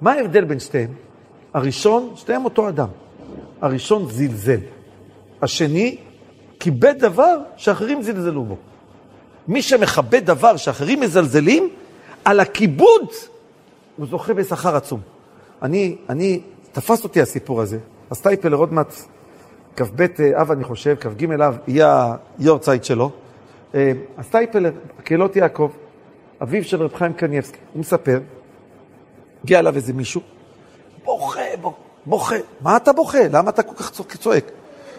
מה 0.00 0.12
ההבדל 0.12 0.44
בין 0.44 0.60
שתיהם? 0.60 0.90
הראשון, 1.54 2.12
שתיהם 2.16 2.44
אותו 2.44 2.68
אדם. 2.68 2.88
הראשון 3.60 4.06
זלזל. 4.10 4.60
השני 5.42 5.96
כיבד 6.60 6.94
דבר 6.98 7.36
שאחרים 7.56 8.02
זלזלו 8.02 8.44
בו. 8.44 8.56
מי 9.48 9.62
שמכבד 9.62 10.26
דבר 10.26 10.56
שאחרים 10.56 11.00
מזלזלים, 11.00 11.68
על 12.24 12.40
הכיבוד 12.40 13.08
הוא 13.96 14.06
זוכה 14.06 14.34
בשכר 14.34 14.76
עצום. 14.76 15.00
אני, 15.62 15.96
אני, 16.08 16.40
תפס 16.72 17.04
אותי 17.04 17.20
הסיפור 17.20 17.60
הזה. 17.60 17.78
הסטייפלר 18.10 18.56
עוד 18.56 18.72
מעט, 18.72 18.94
כ"ב 19.76 20.06
אב 20.34 20.50
אני 20.50 20.64
חושב, 20.64 20.96
כ"ג 21.00 21.32
אב, 21.32 21.58
יהיה 21.66 22.14
היורצייט 22.38 22.84
שלו. 22.84 23.10
הסטייפלר, 24.18 24.72
קהילות 25.04 25.36
יעקב, 25.36 25.70
אביו 26.42 26.64
של 26.64 26.82
רב 26.82 26.94
חיים 26.94 27.12
קניאבסקי, 27.12 27.58
הוא 27.72 27.80
מספר, 27.80 28.20
הגיע 29.44 29.58
אליו 29.58 29.76
איזה 29.76 29.92
מישהו, 29.92 30.20
בוכה, 31.04 31.40
בוכה. 32.06 32.36
מה 32.60 32.76
אתה 32.76 32.92
בוכה? 32.92 33.18
למה 33.32 33.50
אתה 33.50 33.62
כל 33.62 33.74
כך 33.74 33.90
צועק? 33.90 34.44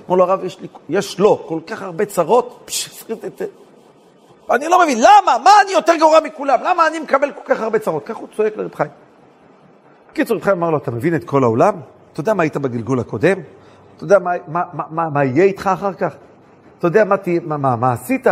אמר 0.09 0.17
לו 0.17 0.23
הרב, 0.23 0.43
יש, 0.43 0.59
לי, 0.59 0.67
יש 0.89 1.19
לו 1.19 1.43
כל 1.47 1.59
כך 1.67 1.81
הרבה 1.81 2.05
צרות, 2.05 2.71
אני 4.51 4.67
לא 4.67 4.83
מבין, 4.83 4.97
למה? 4.97 5.38
מה 5.43 5.51
אני 5.63 5.71
יותר 5.71 5.93
גרוע 5.99 6.19
מכולם? 6.19 6.59
למה 6.63 6.88
אני 6.88 6.99
מקבל 6.99 7.31
כל 7.31 7.53
כך 7.53 7.61
הרבה 7.61 7.79
צרות? 7.79 8.05
כך 8.05 8.15
הוא 8.15 8.27
צועק 8.35 8.57
לרב 8.57 8.75
חיים. 8.75 8.91
בקיצור, 10.11 10.38
רב 10.38 10.43
חיים 10.43 10.57
אמר 10.57 10.69
לו, 10.69 10.77
אתה 10.77 10.91
מבין 10.91 11.15
את 11.15 11.23
כל 11.23 11.43
העולם? 11.43 11.73
אתה 12.13 12.19
יודע 12.19 12.33
מה 12.33 12.43
היית 12.43 12.57
בגלגול 12.57 12.99
הקודם? 12.99 13.38
אתה 13.95 14.03
יודע 14.03 14.19
מה, 14.19 14.31
מה, 14.47 14.63
מה, 14.73 14.84
מה, 14.89 15.10
מה 15.10 15.25
יהיה 15.25 15.43
איתך 15.43 15.69
אחר 15.73 15.93
כך? 15.93 16.15
אתה 16.79 16.88
יודע 16.88 17.03
מה, 17.03 17.15
מה, 17.45 17.58
מה, 17.58 17.75
מה 17.75 17.93
עשית? 17.93 18.27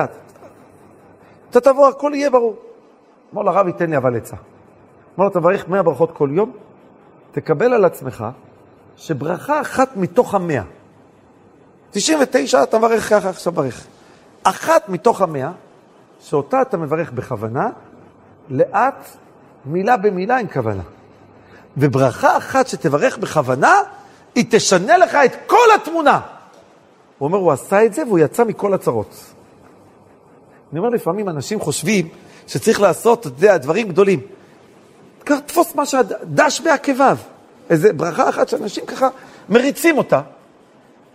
אתה 1.49 1.62
תבוא, 1.62 1.88
הכל 1.88 2.12
יהיה 2.15 2.30
ברור. 2.30 2.56
אמר 3.34 3.41
לו, 3.41 3.52
הרב 3.52 3.67
ייתן 3.67 3.89
לי 3.89 3.97
אבל 3.97 4.17
עצה. 4.17 4.36
אמר 5.17 5.26
לו, 5.26 5.32
תברך 5.32 5.67
מאה 5.67 5.84
ברכות 5.84 6.12
כל 6.12 6.30
יום, 6.32 6.52
תקבל 7.32 7.73
על 7.73 7.86
עצמך 7.86 8.26
שברכה 8.95 9.62
אחת 9.62 9.97
מתוך 9.97 10.36
המאה, 10.36 10.63
99 11.91 12.63
אתה 12.63 12.78
מברך 12.78 13.10
ככה, 13.10 13.30
עכשיו 13.30 13.54
מברך. 13.54 13.88
אחת 14.43 14.89
מתוך 14.89 15.21
המאה, 15.21 15.52
שאותה 16.19 16.62
אתה 16.62 16.78
מברך 16.78 17.12
בכוונה, 17.12 17.69
לאט, 18.49 19.08
מילה 19.65 19.97
במילה 19.97 20.38
עם 20.38 20.47
כוונה. 20.47 20.82
וברכה 21.78 22.38
אחת 22.38 22.67
שתברך 22.67 23.17
בכוונה, 23.17 23.73
היא 24.36 24.46
תשנה 24.50 24.98
לך 24.98 25.15
את 25.15 25.32
כל 25.48 25.67
התמונה. 25.76 26.19
הוא 27.17 27.28
אומר, 27.28 27.38
הוא 27.38 27.52
עשה 27.52 27.86
את 27.86 27.93
זה 27.93 28.04
והוא 28.04 28.19
יצא 28.19 28.43
מכל 28.43 28.74
הצרות. 28.74 29.15
אני 30.72 30.80
אומר, 30.80 30.89
לפעמים 30.89 31.30
אנשים 31.30 31.60
חושבים 31.60 32.08
שצריך 32.48 32.82
לעשות, 32.82 33.19
אתה 33.19 33.28
יודע, 33.28 33.58
דברים 33.58 33.88
גדולים. 33.88 34.19
תפוס 35.24 35.76
מה 35.76 35.86
שהדש 35.86 36.62
בעקביו. 36.62 37.17
איזה 37.69 37.93
ברכה 37.93 38.30
אחת 38.30 38.50
שאנשים 38.50 38.86
ככה 38.86 39.08
מריצים 39.50 39.98
אותה. 39.98 40.22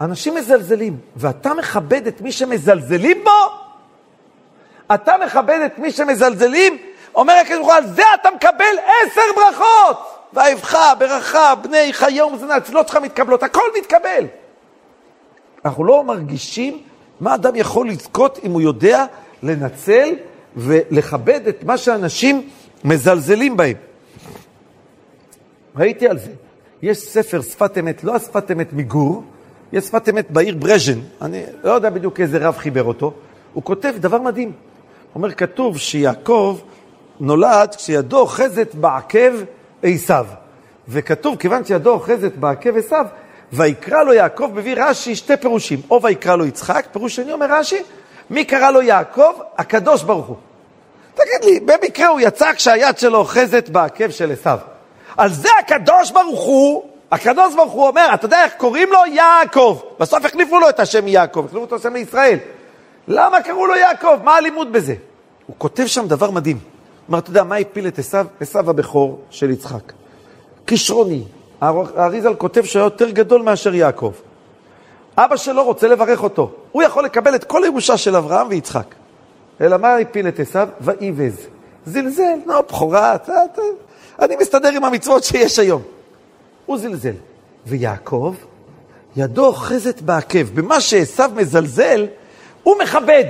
אנשים 0.00 0.34
מזלזלים, 0.34 0.96
ואתה 1.16 1.54
מכבד 1.54 2.06
את 2.06 2.20
מי 2.20 2.32
שמזלזלים 2.32 3.24
בו? 3.24 3.30
אתה 4.94 5.14
מכבד 5.26 5.60
את 5.66 5.78
מי 5.78 5.92
שמזלזלים? 5.92 6.76
אומר 7.14 7.34
הקדוש 7.34 7.56
ברוך 7.56 7.68
הוא, 7.68 7.74
על 7.74 7.86
זה 7.86 8.02
אתה 8.20 8.28
מקבל 8.36 8.76
עשר 8.84 9.22
ברכות. 9.36 10.17
ואהבך, 10.32 10.78
ברכה, 10.98 11.54
בני 11.54 11.92
חיי 11.92 12.22
ומזונה, 12.22 12.56
התפילות 12.56 12.88
שלך 12.88 12.96
מתקבלות, 12.96 13.42
הכל 13.42 13.62
מתקבל. 13.78 14.24
אנחנו 15.64 15.84
לא 15.84 16.04
מרגישים 16.04 16.82
מה 17.20 17.34
אדם 17.34 17.56
יכול 17.56 17.88
לזכות 17.88 18.38
אם 18.44 18.52
הוא 18.52 18.60
יודע 18.60 19.04
לנצל 19.42 20.14
ולכבד 20.56 21.46
את 21.48 21.64
מה 21.64 21.78
שאנשים 21.78 22.48
מזלזלים 22.84 23.56
בהם. 23.56 23.76
ראיתי 25.76 26.08
על 26.08 26.18
זה. 26.18 26.30
יש 26.82 26.98
ספר 26.98 27.42
שפת 27.42 27.78
אמת, 27.78 28.04
לא 28.04 28.14
השפת 28.16 28.50
אמת 28.50 28.72
מגור, 28.72 29.22
יש 29.72 29.84
שפת 29.84 30.08
אמת 30.08 30.30
בעיר 30.30 30.56
ברז'ן, 30.56 30.98
אני 31.22 31.42
לא 31.64 31.72
יודע 31.72 31.90
בדיוק 31.90 32.20
איזה 32.20 32.38
רב 32.48 32.56
חיבר 32.56 32.84
אותו, 32.84 33.12
הוא 33.52 33.62
כותב 33.62 33.94
דבר 33.98 34.18
מדהים. 34.18 34.48
הוא 34.48 34.54
אומר, 35.14 35.34
כתוב 35.34 35.78
שיעקב 35.78 36.58
נולד 37.20 37.74
כשידו 37.74 38.18
אוחזת 38.18 38.74
בעקב 38.74 39.32
עשיו. 39.82 40.26
וכתוב, 40.88 41.36
כיוון 41.36 41.64
שידו 41.64 41.90
אוחזת 41.90 42.32
בעקב 42.32 42.76
עשיו, 42.76 43.06
ויקרא 43.52 44.02
לו 44.02 44.12
יעקב 44.12 44.50
מביא 44.54 44.74
רש"י 44.78 45.16
שתי 45.16 45.36
פירושים. 45.36 45.80
או 45.90 46.02
ויקרא 46.02 46.36
לו 46.36 46.46
יצחק, 46.46 46.86
פירוש 46.92 47.16
שני 47.16 47.32
אומר 47.32 47.46
רש"י, 47.50 47.82
מי 48.30 48.44
קרא 48.44 48.70
לו 48.70 48.82
יעקב? 48.82 49.32
הקדוש 49.58 50.02
ברוך 50.02 50.26
הוא. 50.26 50.36
תגיד 51.14 51.44
לי, 51.44 51.60
במקרה 51.60 52.08
הוא 52.08 52.20
יצא 52.20 52.52
כשהיד 52.52 52.98
שלו 52.98 53.18
אוחזת 53.18 53.68
בעקב 53.68 54.10
של 54.10 54.32
עשיו. 54.32 54.58
על 55.16 55.32
זה 55.32 55.48
הקדוש 55.60 56.10
ברוך 56.10 56.40
הוא, 56.40 56.82
הקדוש 57.10 57.54
ברוך 57.54 57.72
הוא 57.72 57.88
אומר, 57.88 58.10
אתה 58.14 58.24
יודע 58.24 58.44
איך 58.44 58.52
קוראים 58.56 58.88
לו? 58.92 58.98
יעקב. 59.12 59.80
בסוף 60.00 60.24
החליפו 60.24 60.58
לו 60.58 60.68
את 60.68 60.80
השם 60.80 61.08
יעקב, 61.08 61.44
החליפו 61.44 61.64
את 61.64 61.72
השם 61.72 61.94
לישראל. 61.94 62.38
למה 63.08 63.42
קראו 63.42 63.66
לו 63.66 63.76
יעקב? 63.76 64.16
מה 64.24 64.36
הלימוד 64.36 64.72
בזה? 64.72 64.94
הוא 65.46 65.56
כותב 65.58 65.86
שם 65.86 66.08
דבר 66.08 66.30
מדהים. 66.30 66.58
אומר, 67.08 67.18
אתה 67.18 67.30
יודע, 67.30 67.44
מה 67.44 67.56
הפיל 67.56 67.88
את? 67.88 67.98
עשיו 68.40 68.70
הבכור 68.70 69.20
של 69.30 69.50
יצחק. 69.50 69.92
כישרוני. 70.66 71.22
האריזל 71.60 72.34
כותב 72.34 72.64
שהיה 72.64 72.82
יותר 72.82 73.10
גדול 73.10 73.42
מאשר 73.42 73.74
יעקב. 73.74 74.12
אבא 75.16 75.36
שלו 75.36 75.64
רוצה 75.64 75.88
לברך 75.88 76.22
אותו. 76.22 76.50
הוא 76.72 76.82
יכול 76.82 77.04
לקבל 77.04 77.34
את 77.34 77.44
כל 77.44 77.64
הירושה 77.64 77.96
של 77.96 78.16
אברהם 78.16 78.46
ויצחק. 78.50 78.94
אלא 79.60 79.76
מה 79.76 79.96
הפיל 79.96 80.28
את 80.28 80.40
עשיו? 80.40 80.68
ואיבז. 80.80 81.46
זלזל, 81.86 82.38
נו, 82.46 82.62
בכורה, 82.68 83.16
אני 84.22 84.36
מסתדר 84.36 84.68
עם 84.68 84.84
המצוות 84.84 85.24
שיש 85.24 85.58
היום. 85.58 85.82
הוא 86.66 86.78
זלזל. 86.78 87.14
ויעקב, 87.66 88.34
ידו 89.16 89.46
אוחזת 89.46 90.00
בעקב. 90.00 90.42
במה 90.54 90.80
שעשו 90.80 91.22
מזלזל, 91.34 92.06
הוא 92.62 92.76
מכבד. 92.82 93.24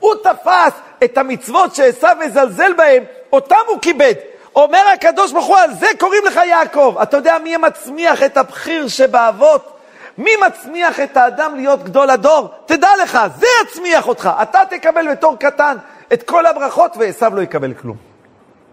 הוא 0.00 0.14
תפס 0.22 0.72
את 1.04 1.18
המצוות 1.18 1.74
שעשו 1.74 2.06
מזלזל 2.20 2.72
בהם, 2.72 3.02
אותם 3.32 3.56
הוא 3.68 3.78
כיבד. 3.82 4.14
אומר 4.56 4.82
הקדוש 4.94 5.32
ברוך 5.32 5.46
הוא, 5.46 5.56
על 5.56 5.74
זה 5.74 5.86
קוראים 5.98 6.22
לך 6.26 6.40
יעקב. 6.48 6.96
אתה 7.02 7.16
יודע 7.16 7.36
מי 7.44 7.56
מצמיח 7.56 8.22
את 8.22 8.36
הבחיר 8.36 8.88
שבאבות? 8.88 9.76
מי 10.18 10.30
מצמיח 10.46 11.00
את 11.00 11.16
האדם 11.16 11.54
להיות 11.56 11.84
גדול 11.84 12.10
הדור? 12.10 12.48
תדע 12.66 12.88
לך, 13.02 13.18
זה 13.38 13.46
יצמיח 13.62 14.08
אותך. 14.08 14.30
אתה 14.42 14.60
תקבל 14.70 15.10
בתור 15.10 15.36
קטן 15.38 15.76
את 16.12 16.22
כל 16.22 16.46
הברכות 16.46 16.96
ועשו 16.96 17.26
לא 17.34 17.42
יקבל 17.42 17.74
כלום. 17.74 17.96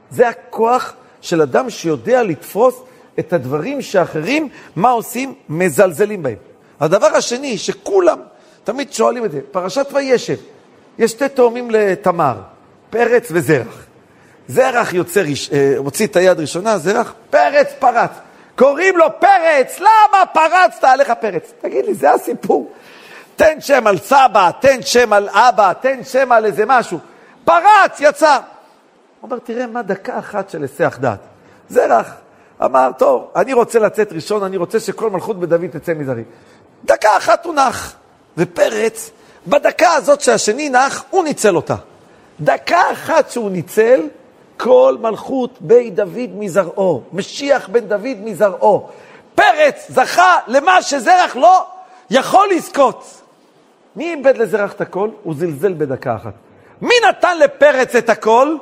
זה 0.09 0.27
הכוח 0.27 0.93
של 1.21 1.41
אדם 1.41 1.69
שיודע 1.69 2.23
לתפוס 2.23 2.81
את 3.19 3.33
הדברים 3.33 3.81
שאחרים, 3.81 4.49
מה 4.75 4.89
עושים? 4.89 5.33
מזלזלים 5.49 6.23
בהם. 6.23 6.35
הדבר 6.79 7.07
השני, 7.07 7.57
שכולם 7.57 8.19
תמיד 8.63 8.93
שואלים 8.93 9.25
את 9.25 9.31
זה, 9.31 9.39
פרשת 9.51 9.87
וישב, 9.93 10.35
יש 10.99 11.11
שתי 11.11 11.29
תאומים 11.29 11.71
לתמר, 11.71 12.35
פרץ 12.89 13.27
וזרח. 13.31 13.85
זרח 14.47 14.93
יוצא, 14.93 15.23
אה, 15.53 15.73
הוציא 15.77 16.07
את 16.07 16.15
היד 16.15 16.39
ראשונה, 16.39 16.77
זרח, 16.77 17.13
פרץ 17.29 17.73
פרץ. 17.79 18.11
קוראים 18.57 18.97
לו 18.97 19.05
פרץ, 19.19 19.79
למה 19.79 20.25
פרצת 20.33 20.83
עליך 20.83 21.11
פרץ? 21.21 21.53
תגיד 21.61 21.85
לי, 21.85 21.93
זה 21.93 22.13
הסיפור. 22.13 22.71
תן 23.35 23.61
שם 23.61 23.87
על 23.87 23.97
סבא, 23.97 24.49
תן 24.59 24.81
שם 24.81 25.13
על 25.13 25.29
אבא, 25.29 25.73
תן 25.81 26.03
שם 26.03 26.31
על 26.31 26.45
איזה 26.45 26.63
משהו. 26.67 26.99
פרץ, 27.43 27.97
יצא. 27.99 28.33
הוא 28.33 28.41
אומר, 29.23 29.39
תראה 29.39 29.67
מה 29.67 29.81
דקה 29.81 30.19
אחת 30.19 30.49
של 30.49 30.61
היסח 30.61 30.97
דעת. 31.01 31.19
זרח 31.69 32.13
אמר, 32.65 32.89
טוב, 32.97 33.31
אני 33.35 33.53
רוצה 33.53 33.79
לצאת 33.79 34.13
ראשון, 34.13 34.43
אני 34.43 34.57
רוצה 34.57 34.79
שכל 34.79 35.09
מלכות 35.09 35.39
בדוד 35.39 35.67
תצא 35.67 35.93
מזרי. 35.93 36.23
דקה 36.85 37.09
אחת 37.17 37.45
הוא 37.45 37.53
נח. 37.53 37.95
ופרץ, 38.37 39.11
בדקה 39.47 39.93
הזאת 39.93 40.21
שהשני 40.21 40.69
נח, 40.69 41.03
הוא 41.09 41.23
ניצל 41.23 41.55
אותה. 41.55 41.75
דקה 42.41 42.81
אחת 42.91 43.29
שהוא 43.29 43.51
ניצל, 43.51 44.01
כל 44.57 44.97
מלכות 45.01 45.57
בית 45.61 45.95
דוד 45.95 46.29
מזרעו, 46.33 47.01
משיח 47.13 47.69
בן 47.69 47.87
דוד 47.87 48.17
מזרעו. 48.23 48.89
פרץ 49.35 49.85
זכה 49.89 50.37
למה 50.47 50.81
שזרח 50.81 51.35
לא 51.35 51.65
יכול 52.09 52.49
לזכות. 52.55 53.21
מי 53.95 54.13
איבד 54.13 54.37
לזרח 54.37 54.73
את 54.73 54.81
הכל? 54.81 55.09
הוא 55.23 55.33
זלזל 55.37 55.73
בדקה 55.73 56.15
אחת. 56.15 56.33
מי 56.81 56.93
נתן 57.09 57.37
לפרץ 57.37 57.95
את 57.95 58.09
הכל? 58.09 58.55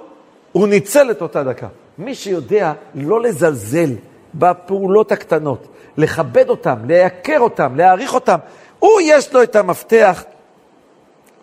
הוא 0.52 0.67
ניצל 0.67 1.12
את 1.12 1.21
אותה 1.21 1.43
דקה. 1.43 1.67
מי 1.98 2.15
שיודע 2.15 2.74
לא 2.95 3.21
לזלזל 3.21 3.89
בפעולות 4.34 5.12
הקטנות, 5.12 5.67
לכבד 5.98 6.50
אותם, 6.50 6.76
לייקר 6.86 7.39
אותם, 7.39 7.76
להעריך 7.76 8.13
אותם, 8.13 8.38
הוא 8.80 9.02
יש 9.04 9.34
לו 9.34 9.43
את 9.43 9.56
המפתח 9.56 10.24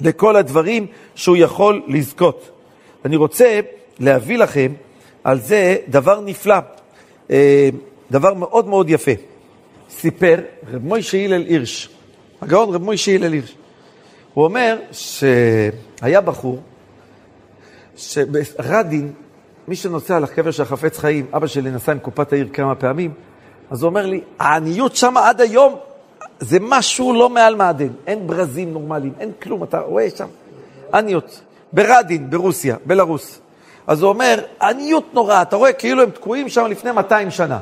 לכל 0.01 0.37
הדברים 0.37 0.87
שהוא 1.15 1.37
יכול 1.37 1.83
לזכות. 1.89 2.51
אני 3.05 3.17
רוצה 3.17 3.61
להביא 3.99 4.39
לכם 4.39 4.73
על 5.25 5.41
זה 5.41 5.77
דבר 5.89 6.21
נפלא, 6.21 6.59
אה, 7.31 7.69
דבר 8.11 8.35
מאוד 8.35 8.69
מאוד 8.69 8.91
יפה. 8.91 9.13
סיפר 9.91 10.41
רב 10.73 10.85
מוישה 10.85 11.25
הלל 11.25 11.43
הירש, 11.43 11.89
הגאון 12.43 12.75
רב 12.75 12.83
מוישה 12.83 13.15
הלל 13.15 13.33
הירש. 13.33 13.55
הוא 14.35 14.45
אומר 14.45 14.79
שהיה 14.93 16.21
בחור, 16.21 16.61
שרדין, 17.97 19.13
מי 19.69 19.77
שנוסע 19.77 20.17
על 20.17 20.25
הקבר 20.25 20.51
של 20.51 20.63
החפץ 20.63 20.99
חיים, 20.99 21.27
אבא 21.33 21.47
שלי 21.47 21.71
נסע 21.71 21.93
עם 21.93 21.99
קופת 21.99 22.33
העיר 22.33 22.49
כמה 22.53 22.75
פעמים, 22.75 23.11
אז 23.71 23.83
הוא 23.83 23.89
אומר 23.89 24.07
לי, 24.07 24.21
העניות 24.39 24.97
שם 24.97 25.15
עד 25.17 25.41
היום 25.41 25.77
זה 26.43 26.59
משהו 26.61 27.13
לא 27.13 27.29
מעל 27.29 27.55
מעדן. 27.55 27.89
אין 28.07 28.27
ברזים 28.27 28.73
נורמליים, 28.73 29.13
אין 29.21 29.31
כלום, 29.43 29.65
אתה 29.65 29.81
רואה 29.81 30.09
שם 30.17 30.27
עניות. 30.95 31.41
ברדין, 31.73 32.31
ברוסיה, 32.31 32.77
בלרוס. 32.87 33.41
אז 33.87 34.03
הוא 34.03 34.09
אומר, 34.09 34.41
עניות 34.63 35.15
נורא, 35.15 35.43
אתה 35.43 35.57
רואה 35.57 35.73
כאילו 35.73 36.03
הם 36.03 36.11
תקועים 36.11 36.49
שם 36.49 36.67
לפני 36.67 36.93
200 36.93 37.31
שנה. 37.31 37.59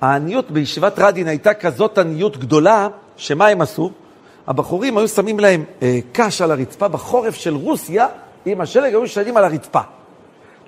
העניות 0.00 0.50
בישיבת 0.50 0.98
רדין 0.98 1.28
הייתה 1.28 1.54
כזאת 1.54 1.98
עניות 1.98 2.36
גדולה, 2.36 2.88
שמה 3.16 3.46
הם 3.46 3.60
עשו? 3.60 3.90
הבחורים 4.46 4.98
היו 4.98 5.08
שמים 5.08 5.40
להם 5.40 5.64
אה, 5.82 5.98
קש 6.12 6.42
על 6.42 6.50
הרצפה 6.50 6.88
בחורף 6.88 7.34
של 7.34 7.54
רוסיה, 7.54 8.06
עם 8.46 8.60
השלג 8.60 8.92
היו 8.92 9.08
שנים 9.08 9.36
על 9.36 9.44
הרצפה. 9.44 9.80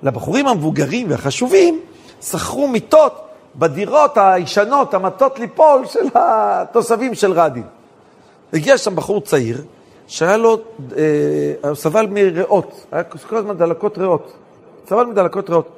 לבחורים 0.03 0.47
המבוגרים 0.47 1.11
והחשובים, 1.11 1.79
שכרו 2.21 2.67
מיטות 2.67 3.30
בדירות 3.55 4.17
הישנות, 4.17 4.93
המטות 4.93 5.39
ליפול 5.39 5.85
של 5.85 6.07
התושבים 6.15 7.15
של 7.15 7.31
רדין. 7.31 7.63
הגיע 8.53 8.77
שם 8.77 8.95
בחור 8.95 9.21
צעיר, 9.21 9.61
שהיה 10.07 10.37
לו, 10.37 10.57
אה, 10.97 11.75
סבל 11.75 12.07
מריאות, 12.07 12.85
היה 12.91 13.03
כל 13.03 13.37
הזמן 13.37 13.57
דלקות 13.57 13.97
ריאות. 13.97 14.33
סבל 14.89 15.05
מדלקות 15.05 15.49
ריאות. 15.49 15.69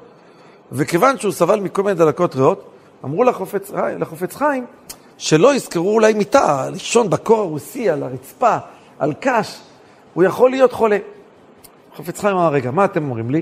וכיוון 0.72 1.18
שהוא 1.18 1.32
סבל 1.32 1.60
מכל 1.60 1.84
מיני 1.84 1.96
דלקות 1.96 2.36
ריאות, 2.36 2.64
אמרו 3.06 3.24
לחופץ, 3.24 3.72
לחופץ 4.00 4.36
חיים 4.36 4.66
שלא 5.18 5.56
יזכרו 5.56 5.94
אולי 5.94 6.14
מיטה, 6.14 6.70
לישון 6.70 7.10
בקור 7.10 7.40
הרוסי, 7.40 7.90
על 7.90 8.04
הרצפה, 8.04 8.58
על 9.00 9.14
קש, 9.20 9.60
הוא 10.14 10.24
יכול 10.24 10.50
להיות 10.50 10.74
חולה. 10.74 10.98
חופץ 11.96 12.20
חיים 12.20 12.38
אמר, 12.38 12.50
רגע, 12.50 12.72
מה 12.72 12.86
אתם 12.86 13.04
אומרים 13.04 13.30
לי? 13.32 13.42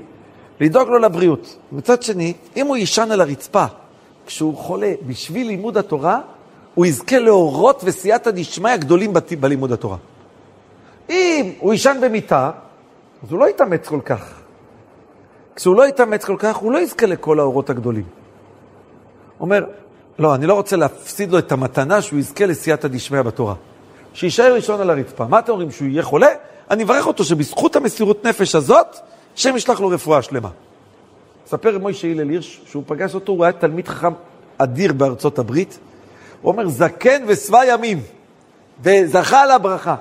לדאוג 0.59 0.89
לו 0.89 0.99
לבריאות. 0.99 1.57
מצד 1.71 2.03
שני, 2.03 2.33
אם 2.55 2.67
הוא 2.67 2.77
יישן 2.77 3.11
על 3.11 3.21
הרצפה 3.21 3.65
כשהוא 4.31 4.57
חולה 4.57 4.93
בשביל 5.07 5.47
לימוד 5.47 5.77
התורה, 5.77 6.19
הוא 6.75 6.85
יזכה 6.85 7.19
לאורות 7.19 7.81
וסייעתא 7.83 8.31
דשמיא 8.31 8.77
גדולים 8.77 9.13
בלימוד 9.39 9.71
התורה. 9.71 9.97
אם 11.09 11.53
הוא 11.59 11.73
יישן 11.73 11.97
במיטה, 12.01 12.51
אז 13.23 13.31
הוא 13.31 13.39
לא 13.39 13.49
יתאמץ 13.49 13.87
כל 13.87 13.99
כך. 14.05 14.41
כשהוא 15.55 15.75
לא 15.75 15.87
יתאמץ 15.87 16.25
כל 16.25 16.35
כך, 16.39 16.55
הוא 16.55 16.71
לא 16.71 16.77
יזכה 16.77 17.05
לכל 17.05 17.39
האורות 17.39 17.69
הגדולים. 17.69 18.03
אומר, 19.39 19.65
לא, 20.19 20.35
אני 20.35 20.45
לא 20.45 20.53
רוצה 20.53 20.75
להפסיד 20.75 21.31
לו 21.31 21.39
את 21.39 21.51
המתנה 21.51 22.01
שהוא 22.01 22.19
יזכה 22.19 22.45
לסייעתא 22.45 22.87
דשמיא 22.87 23.21
בתורה. 23.21 23.55
שיישאר 24.13 24.53
ראשון 24.53 24.81
על 24.81 24.89
הרצפה. 24.89 25.25
מה 25.25 25.39
אתם 25.39 25.51
אומרים, 25.51 25.71
שהוא 25.71 25.87
יהיה 25.87 26.03
חולה? 26.03 26.29
אני 26.69 26.83
אברך 26.83 27.07
אותו 27.07 27.23
שבזכות 27.23 27.75
המסירות 27.75 28.25
נפש 28.25 28.55
הזאת, 28.55 28.97
השם 29.35 29.57
ישלח 29.57 29.79
לו 29.79 29.87
רפואה 29.87 30.21
שלמה. 30.21 30.49
ספר 31.51 31.77
מוישה 31.77 32.07
הלל 32.07 32.29
הירש, 32.29 32.61
שהוא 32.65 32.83
פגש 32.87 33.15
אותו, 33.15 33.31
הוא 33.31 33.43
היה 33.43 33.53
תלמיד 33.53 33.87
חכם 33.87 34.13
אדיר 34.57 34.93
בארצות 34.93 35.39
הברית. 35.39 35.79
הוא 36.41 36.51
אומר, 36.51 36.67
זקן 36.67 37.23
ושבע 37.27 37.65
ימים, 37.65 38.01
וזכה 38.83 39.41
על 39.41 39.51
הברכה. 39.51 39.95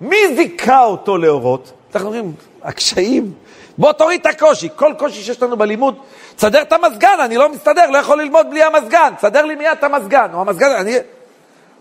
מי 0.00 0.16
זיכה 0.36 0.84
אותו 0.84 1.16
לאורות? 1.16 1.72
אנחנו 1.94 2.08
אומרים, 2.08 2.32
הקשיים. 2.62 3.32
בוא 3.78 3.92
תוריד 3.92 4.20
את 4.20 4.26
הקושי, 4.26 4.68
כל 4.76 4.92
קושי 4.98 5.22
שיש 5.22 5.42
לנו 5.42 5.56
בלימוד, 5.56 5.94
תסדר 6.36 6.62
את 6.62 6.72
המזגן, 6.72 7.16
אני 7.24 7.36
לא 7.36 7.52
מסתדר, 7.52 7.90
לא 7.90 7.98
יכול 7.98 8.22
ללמוד 8.22 8.46
בלי 8.50 8.62
המזגן, 8.62 9.12
תסדר 9.16 9.44
לי 9.44 9.54
מיד 9.54 9.76
את 9.78 9.84
המזגן, 9.84 10.28
או 10.34 10.40
המזגן, 10.40 10.70
אני... 10.70 10.94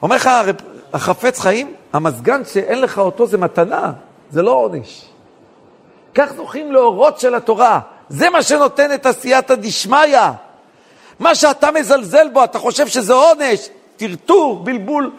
אומר 0.01 0.15
לך, 0.15 0.29
החפץ 0.93 1.39
חיים, 1.39 1.73
המזגן 1.93 2.45
שאין 2.45 2.81
לך 2.81 2.99
אותו 2.99 3.27
זה 3.27 3.38
מתנה, 3.38 3.91
זה 4.31 4.41
לא 4.41 4.51
עונש. 4.51 5.05
כך 6.15 6.34
זוכים 6.34 6.71
לאורות 6.71 7.19
של 7.19 7.36
התורה. 7.36 7.79
זה 8.12 8.30
מה 8.30 8.43
שנותן 8.43 8.93
את 8.93 9.06
עשייתא 9.06 9.56
דשמיא. 9.56 10.19
מה 11.19 11.36
שאתה 11.36 11.71
מזלזל 11.71 12.30
בו, 12.30 12.43
אתה 12.43 12.60
חושב 12.60 12.88
שזה 12.88 13.13
עונש, 13.13 13.69
טרטור, 13.97 14.56
בלבול 14.63 15.12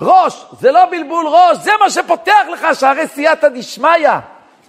ראש. 0.00 0.44
זה 0.60 0.72
לא 0.72 0.86
בלבול 0.90 1.26
ראש, 1.26 1.58
זה 1.62 1.70
מה 1.80 1.90
שפותח 1.90 2.42
לך 2.52 2.66
שערי 2.74 3.08
סייעתא 3.08 3.48
דשמיא. 3.48 4.10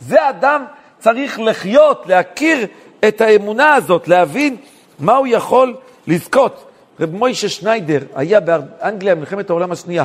זה 0.02 0.30
אדם 0.30 0.66
צריך 1.00 1.40
לחיות, 1.40 2.04
להכיר 2.06 2.68
את 3.08 3.22
האמונה 3.22 3.74
הזאת, 3.74 4.08
להבין 4.08 4.58
מה 5.00 5.16
הוא 5.16 5.28
יכול 5.28 5.76
לזכות. 6.08 6.66
רב 7.00 7.16
מוישה 7.16 7.50
שניידר 7.50 8.00
היה 8.16 8.40
באנגליה 8.40 9.16
במלחמת 9.16 9.50
העולם 9.50 9.72
השנייה. 9.72 10.04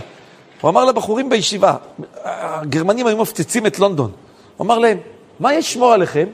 הוא 0.60 0.70
אמר 0.70 0.84
לבחורים 0.84 1.28
בישיבה, 1.28 1.74
הגרמנים 2.24 3.06
היו 3.06 3.16
מפציצים 3.16 3.66
את 3.66 3.78
לונדון. 3.78 4.10
הוא 4.56 4.64
אמר 4.64 4.78
להם, 4.78 4.98
מה 5.40 5.54
ישמור 5.54 5.92
עליכם? 5.92 6.26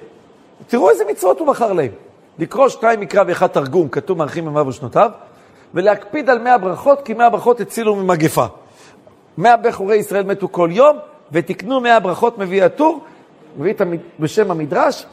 תראו 0.66 0.90
איזה 0.90 1.04
מצוות 1.10 1.38
הוא 1.38 1.46
בחר 1.46 1.72
להם. 1.72 1.90
לקרוא 2.38 2.68
שתיים 2.68 3.00
מקרא 3.00 3.24
ואחד 3.26 3.46
תרגום, 3.46 3.88
כתוב 3.88 4.18
מארחים 4.18 4.46
ימיו 4.46 4.66
ושנותיו, 4.66 5.10
ולהקפיד 5.74 6.30
על 6.30 6.38
מאה 6.38 6.58
ברכות, 6.58 7.02
כי 7.04 7.14
מאה 7.14 7.30
ברכות 7.30 7.60
הצילו 7.60 7.96
ממגפה. 7.96 8.46
מאה 9.38 9.56
בחורי 9.56 9.96
ישראל 9.96 10.24
מתו 10.24 10.48
כל 10.52 10.68
יום, 10.72 10.96
ותקנו 11.32 11.80
מאה 11.80 12.00
ברכות 12.00 12.38
מביא 12.38 12.64
הטור, 12.64 13.04
מביא 13.58 13.72
את 13.72 13.82
בשם 14.20 14.50
המדרש. 14.50 15.06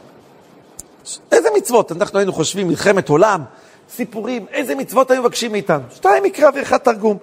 איזה 1.32 1.48
מצוות? 1.56 1.92
אנחנו 1.92 2.18
היינו 2.18 2.32
חושבים 2.32 2.68
מלחמת 2.68 3.08
עולם, 3.08 3.42
סיפורים, 3.90 4.46
איזה 4.50 4.74
מצוות 4.74 5.10
היו 5.10 5.22
מבקשים 5.22 5.52
מאיתנו? 5.52 5.82
שתיים 5.94 6.22
מקרא 6.22 6.50
ואחד 6.54 6.76
תרגום. 6.76 7.16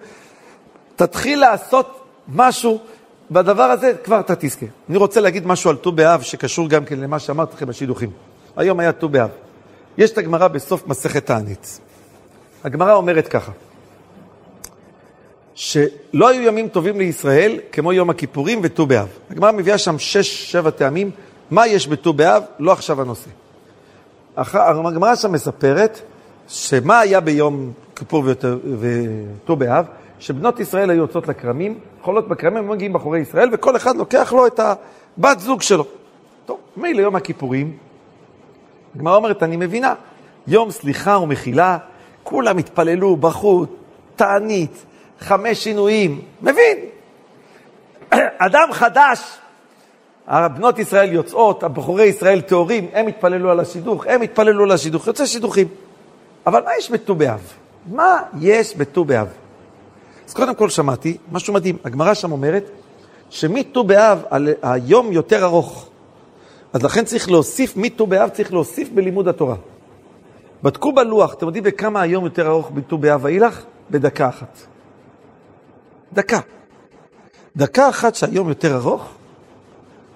תתחיל 0.95 1.39
לעשות 1.39 1.99
משהו 2.27 2.79
בדבר 3.31 3.63
הזה 3.63 3.93
כבר 4.03 4.19
אתה 4.19 4.35
תזכה. 4.35 4.65
אני 4.89 4.97
רוצה 4.97 5.21
להגיד 5.21 5.47
משהו 5.47 5.69
על 5.69 5.75
ט"ו 5.75 5.91
באב 5.91 6.21
שקשור 6.21 6.69
גם 6.69 6.85
כן 6.85 6.99
למה 6.99 7.19
שאמרתי 7.19 7.55
לכם 7.55 7.65
בשידוכים. 7.65 8.09
היום 8.55 8.79
היה 8.79 8.91
ט"ו 8.91 9.09
באב. 9.09 9.29
יש 9.97 10.11
את 10.11 10.17
הגמרא 10.17 10.47
בסוף 10.47 10.87
מסכת 10.87 11.25
תענית. 11.25 11.79
הגמרא 12.63 12.93
אומרת 12.93 13.27
ככה, 13.27 13.51
שלא 15.55 16.29
היו 16.29 16.41
ימים 16.41 16.67
טובים 16.67 16.97
לישראל 16.97 17.59
כמו 17.71 17.93
יום 17.93 18.09
הכיפורים 18.09 18.59
וט"ו 18.63 18.85
באב. 18.85 19.07
הגמרא 19.31 19.51
מביאה 19.51 19.77
שם 19.77 19.99
שש, 19.99 20.51
שבע 20.51 20.69
טעמים, 20.69 21.11
מה 21.51 21.67
יש 21.67 21.87
בט"ו 21.87 22.13
באב, 22.13 22.43
לא 22.59 22.71
עכשיו 22.71 23.01
הנושא. 23.01 23.29
הגמרא 24.37 25.15
שם 25.15 25.31
מספרת 25.31 26.01
שמה 26.47 26.99
היה 26.99 27.19
ביום 27.19 27.71
כיפור 27.95 28.23
וט"ו 28.79 29.55
באב? 29.55 29.85
שבנות 30.19 30.59
ישראל 30.59 30.89
היו 30.89 30.99
יוצאות 30.99 31.27
לכרמים, 31.27 31.79
חולות 32.01 32.27
בכרמים, 32.27 32.69
מגיעים 32.69 32.93
בחורי 32.93 33.19
ישראל, 33.19 33.49
וכל 33.53 33.75
אחד 33.75 33.95
לוקח 33.95 34.33
לו 34.33 34.47
את 34.47 34.59
הבת 34.59 35.39
זוג 35.39 35.61
שלו. 35.61 35.85
טוב, 36.45 36.59
מילא 36.77 37.01
יום 37.01 37.15
הכיפורים, 37.15 37.77
הגמרא 38.95 39.15
אומרת, 39.15 39.43
אני 39.43 39.57
מבינה, 39.57 39.93
יום 40.47 40.71
סליחה 40.71 41.17
ומחילה, 41.17 41.77
כולם 42.23 42.57
התפללו, 42.57 43.15
בכו, 43.15 43.65
תענית, 44.15 44.85
חמש 45.19 45.63
שינויים, 45.63 46.21
מבין. 46.41 46.77
אדם 48.37 48.69
חדש, 48.71 49.37
בנות 50.27 50.79
ישראל 50.79 51.13
יוצאות, 51.13 51.63
הבחורי 51.63 52.05
ישראל 52.05 52.41
טהורים, 52.41 52.87
הם 52.93 53.07
התפללו 53.07 53.51
על 53.51 53.59
השידוך, 53.59 54.07
הם 54.07 54.21
התפללו 54.21 54.63
על 54.63 54.71
השידוך, 54.71 55.07
יוצא 55.07 55.25
שידוכים. 55.25 55.67
אבל 56.47 56.63
מה 56.63 56.71
יש 56.79 56.91
בט"ו 56.91 57.15
באב? 57.15 57.53
מה 57.91 58.23
יש 58.39 58.75
בט"ו 58.75 59.05
באב? 59.05 59.27
אז 60.27 60.33
קודם 60.33 60.55
כל 60.55 60.69
שמעתי 60.69 61.17
משהו 61.31 61.53
מדהים, 61.53 61.77
הגמרא 61.83 62.13
שם 62.13 62.31
אומרת 62.31 62.69
שמט"ו 63.29 63.83
באב 63.83 64.23
היום 64.61 65.11
יותר 65.11 65.43
ארוך. 65.43 65.89
אז 66.73 66.83
לכן 66.83 67.05
צריך 67.05 67.31
להוסיף, 67.31 67.77
מט"ו 67.77 68.07
באב 68.07 68.29
צריך 68.29 68.53
להוסיף 68.53 68.89
בלימוד 68.89 69.27
התורה. 69.27 69.55
בדקו 70.63 70.91
בלוח, 70.91 71.33
אתם 71.33 71.45
יודעים 71.45 71.63
בכמה 71.63 72.01
היום 72.01 72.23
יותר 72.23 72.47
ארוך 72.47 72.71
בט"ו 72.71 72.97
באב 72.97 73.19
ואילך? 73.23 73.63
בדקה 73.91 74.29
אחת. 74.29 74.57
דקה. 76.13 76.39
דקה 77.55 77.89
אחת 77.89 78.15
שהיום 78.15 78.49
יותר 78.49 78.75
ארוך, 78.75 79.09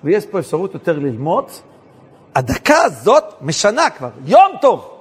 ויש 0.04 0.26
פה 0.26 0.40
אפשרות 0.40 0.74
יותר 0.74 1.00
ללמוד, 1.00 1.46
הדקה 2.36 2.82
הזאת 2.84 3.24
משנה 3.42 3.90
כבר, 3.90 4.10
יום 4.26 4.52
טוב. 4.62 4.92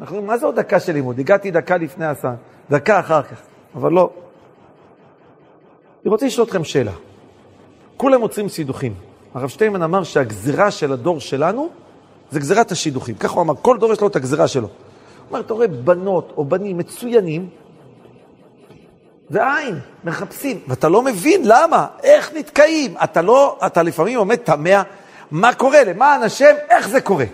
אנחנו 0.00 0.16
אומרים, 0.16 0.30
מה 0.30 0.38
זה 0.38 0.46
עוד 0.46 0.56
דקה 0.56 0.80
של 0.80 0.92
לימוד? 0.92 1.18
הגעתי 1.18 1.50
דקה 1.50 1.76
לפני 1.76 2.06
הסן, 2.06 2.34
דקה 2.70 3.00
אחר 3.00 3.22
כך, 3.22 3.36
אבל 3.74 3.92
לא. 3.92 4.10
אני 6.02 6.10
רוצה 6.10 6.26
לשאול 6.26 6.46
אתכם 6.46 6.64
שאלה. 6.64 6.92
כולם 7.96 8.20
עוצרים 8.20 8.48
סידוכים. 8.48 8.94
הרב 9.34 9.48
שטיינמן 9.48 9.82
אמר 9.82 10.04
שהגזירה 10.04 10.70
של 10.70 10.92
הדור 10.92 11.20
שלנו 11.20 11.68
זה 12.30 12.40
גזירת 12.40 12.72
השידוכים. 12.72 13.14
ככה 13.14 13.34
הוא 13.34 13.42
אמר, 13.42 13.54
כל 13.62 13.78
דור 13.78 13.92
יש 13.92 14.00
לו 14.00 14.06
את 14.06 14.16
הגזירה 14.16 14.48
שלו. 14.48 14.66
הוא 14.66 14.70
אומר, 15.30 15.40
אתה 15.40 15.54
רואה 15.54 15.68
בנות 15.68 16.32
או 16.36 16.44
בנים 16.44 16.78
מצוינים, 16.78 17.48
ועין, 19.30 19.78
מחפשים, 20.04 20.60
ואתה 20.68 20.88
לא 20.88 21.02
מבין 21.02 21.42
למה, 21.44 21.86
איך 22.02 22.32
נתקעים. 22.34 22.94
אתה 23.04 23.22
לא, 23.22 23.58
אתה 23.66 23.82
לפעמים 23.82 24.18
עומד 24.18 24.36
תמה, 24.36 24.82
מה 25.30 25.54
קורה, 25.54 25.84
למען 25.84 26.22
השם, 26.22 26.54
איך 26.70 26.88
זה 26.88 27.00
קורה. 27.00 27.24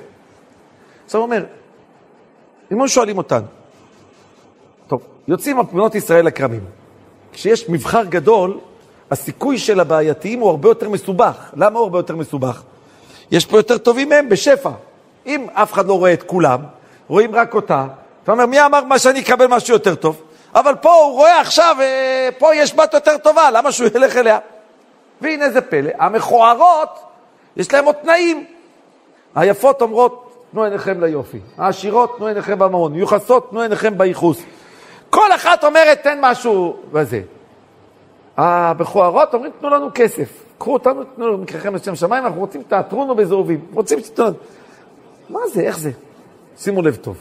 עכשיו 1.04 1.20
הוא 1.20 1.26
אומר, 1.26 1.44
אם 2.72 2.80
היו 2.80 2.88
שואלים 2.88 3.18
אותנו, 3.18 3.46
טוב, 4.86 5.02
יוצאים 5.28 5.56
בנות 5.72 5.94
ישראל 5.94 6.26
לכרמים. 6.26 6.77
כשיש 7.32 7.68
מבחר 7.68 8.04
גדול, 8.04 8.58
הסיכוי 9.10 9.58
של 9.58 9.80
הבעייתיים 9.80 10.40
הוא 10.40 10.50
הרבה 10.50 10.68
יותר 10.68 10.88
מסובך. 10.88 11.50
למה 11.56 11.78
הוא 11.78 11.84
הרבה 11.84 11.98
יותר 11.98 12.16
מסובך? 12.16 12.62
יש 13.30 13.46
פה 13.46 13.56
יותר 13.56 13.78
טובים 13.78 14.08
מהם 14.08 14.28
בשפע. 14.28 14.70
אם 15.26 15.46
אף 15.52 15.72
אחד 15.72 15.86
לא 15.86 15.98
רואה 15.98 16.12
את 16.12 16.22
כולם, 16.22 16.60
רואים 17.08 17.34
רק 17.34 17.54
אותה, 17.54 17.86
אתה 18.24 18.32
אומר, 18.32 18.46
מי 18.46 18.66
אמר 18.66 18.84
מה 18.84 18.98
שאני 18.98 19.20
אקבל 19.20 19.46
משהו 19.46 19.74
יותר 19.74 19.94
טוב? 19.94 20.22
אבל 20.54 20.74
פה 20.74 20.94
הוא 20.94 21.12
רואה 21.12 21.40
עכשיו, 21.40 21.76
אה, 21.80 22.28
פה 22.38 22.54
יש 22.54 22.74
בת 22.74 22.94
יותר 22.94 23.18
טובה, 23.18 23.50
למה 23.50 23.72
שהוא 23.72 23.88
ילך 23.94 24.16
אליה? 24.16 24.38
והנה 25.20 25.50
זה 25.50 25.60
פלא, 25.60 25.90
המכוערות, 25.98 26.98
יש 27.56 27.72
להם 27.72 27.84
עוד 27.84 27.94
תנאים. 27.94 28.44
היפות 29.34 29.82
אומרות, 29.82 30.44
תנו 30.52 30.64
עיניכם 30.64 31.04
ליופי. 31.04 31.38
העשירות, 31.58 32.16
תנו 32.16 32.26
עיניכם 32.26 32.58
במעון. 32.58 32.92
מיוחסות, 32.92 33.50
תנו 33.50 33.60
עיניכם 33.60 33.98
בייחוס. 33.98 34.42
כל 35.10 35.34
אחת 35.34 35.64
אומרת, 35.64 36.02
תן 36.02 36.18
משהו 36.20 36.76
וזה. 36.92 37.20
הבכוערות 38.36 39.34
אומרים, 39.34 39.52
תנו 39.60 39.70
לנו 39.70 39.88
כסף. 39.94 40.44
קחו 40.58 40.72
אותנו, 40.72 41.04
תנו 41.04 41.28
לנו 41.28 41.38
מקריכם 41.38 41.74
לשם 41.74 41.94
שמיים, 41.94 42.24
אנחנו 42.24 42.40
רוצים 42.40 42.62
תיאטרונו 42.62 43.14
בזהובים. 43.14 43.60
רוצים 43.74 44.00
שתתנו. 44.00 44.34
מה 45.30 45.40
זה, 45.52 45.60
איך 45.60 45.78
זה? 45.78 45.90
שימו 46.58 46.82
לב 46.82 46.96
טוב. 46.96 47.16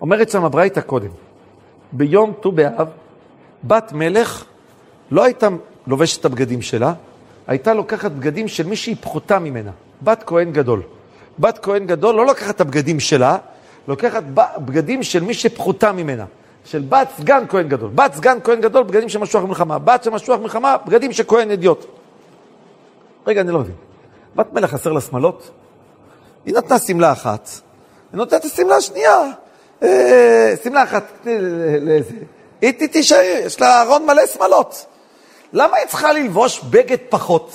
אומרת 0.00 0.30
שם 0.30 0.44
הברייתא 0.44 0.80
קודם, 0.80 1.08
ביום 1.92 2.32
ט"ו 2.40 2.52
באב, 2.52 2.88
בת 3.64 3.92
מלך 3.92 4.44
לא 5.10 5.24
הייתה 5.24 5.48
לובשת 5.86 6.20
את 6.20 6.24
הבגדים 6.24 6.62
שלה, 6.62 6.92
הייתה 7.46 7.74
לוקחת 7.74 8.10
בגדים 8.10 8.48
של 8.48 8.66
מי 8.66 8.76
שהיא 8.76 8.96
פחותה 9.00 9.38
ממנה, 9.38 9.70
בת 10.02 10.22
כהן 10.26 10.52
גדול. 10.52 10.82
בת 11.38 11.58
כהן 11.62 11.86
גדול 11.86 12.14
לא 12.14 12.26
לוקחת 12.26 12.56
את 12.56 12.60
הבגדים 12.60 13.00
שלה, 13.00 13.38
לוקחת 13.88 14.22
בגדים 14.58 15.02
של 15.02 15.22
מי 15.22 15.34
שפחותה 15.34 15.92
ממנה. 15.92 16.24
של 16.64 16.84
בת 16.88 17.08
סגן 17.18 17.44
כהן 17.48 17.68
גדול. 17.68 17.90
בת 17.94 18.14
סגן 18.14 18.38
כהן 18.44 18.60
גדול, 18.60 18.82
בגדים 18.82 19.08
של 19.08 19.18
משוח 19.18 19.44
מלחמה. 19.44 19.78
בת 19.78 20.04
של 20.04 20.10
משוח 20.10 20.40
מלחמה, 20.40 20.76
בגדים 20.86 21.12
של 21.12 21.24
כהן 21.26 21.50
אדיוט. 21.50 21.86
רגע, 23.26 23.40
אני 23.40 23.52
לא 23.52 23.58
מבין. 23.58 23.74
בת 24.36 24.52
מלך 24.52 24.70
חסר 24.70 24.92
לה 24.92 25.00
שמלות? 25.00 25.50
היא 26.44 26.54
נתנה 26.54 26.78
שמלה 26.78 27.12
אחת, 27.12 27.48
היא 28.12 28.18
נותנת 28.18 28.40
את 28.40 28.44
השמלה 28.44 28.76
השנייה. 28.76 29.22
אה, 29.82 30.54
שמלה 30.64 30.82
אחת 30.82 31.26
לאיזה. 31.80 32.14
היא 32.60 32.88
תישאר, 32.88 33.20
יש 33.22 33.60
לה 33.60 33.82
ארון 33.82 34.06
מלא 34.06 34.26
שמלות. 34.26 34.86
למה 35.52 35.76
היא 35.76 35.86
צריכה 35.86 36.12
ללבוש 36.12 36.60
בגד 36.60 36.96
פחות? 37.08 37.52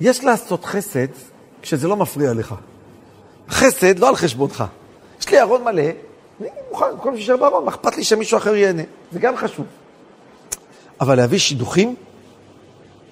יש 0.00 0.24
לעשות 0.24 0.64
חסד 0.64 1.06
כשזה 1.62 1.88
לא 1.88 1.96
מפריע 1.96 2.32
לך. 2.32 2.54
חסד 3.48 3.98
לא 3.98 4.08
על 4.08 4.16
חשבונך. 4.16 4.64
יש 5.20 5.28
לי 5.28 5.40
ארון 5.40 5.64
מלא, 5.64 5.82
אני 6.40 6.48
מוכן, 6.70 6.86
כל 7.00 7.16
שישאר 7.16 7.36
בארון, 7.36 7.68
אכפת 7.68 7.96
לי 7.96 8.04
שמישהו 8.04 8.38
אחר 8.38 8.54
ייהנה? 8.54 8.82
זה 9.12 9.18
גם 9.18 9.36
חשוב. 9.36 9.66
אבל 11.00 11.16
להביא 11.16 11.38
שידוכים? 11.38 11.94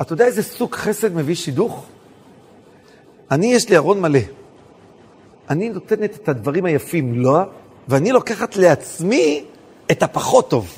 אתה 0.00 0.12
יודע 0.12 0.24
איזה 0.24 0.42
סוג 0.42 0.74
חסד 0.74 1.14
מביא 1.14 1.34
שידוך? 1.34 1.86
אני, 3.30 3.54
יש 3.54 3.68
לי 3.68 3.76
ארון 3.76 4.00
מלא. 4.00 4.20
אני 5.50 5.68
נותנת 5.68 6.14
את 6.16 6.28
הדברים 6.28 6.64
היפים 6.64 7.22
לא, 7.22 7.38
ואני 7.88 8.12
לוקחת 8.12 8.56
לעצמי 8.56 9.44
את 9.90 10.02
הפחות 10.02 10.50
טוב. 10.50 10.68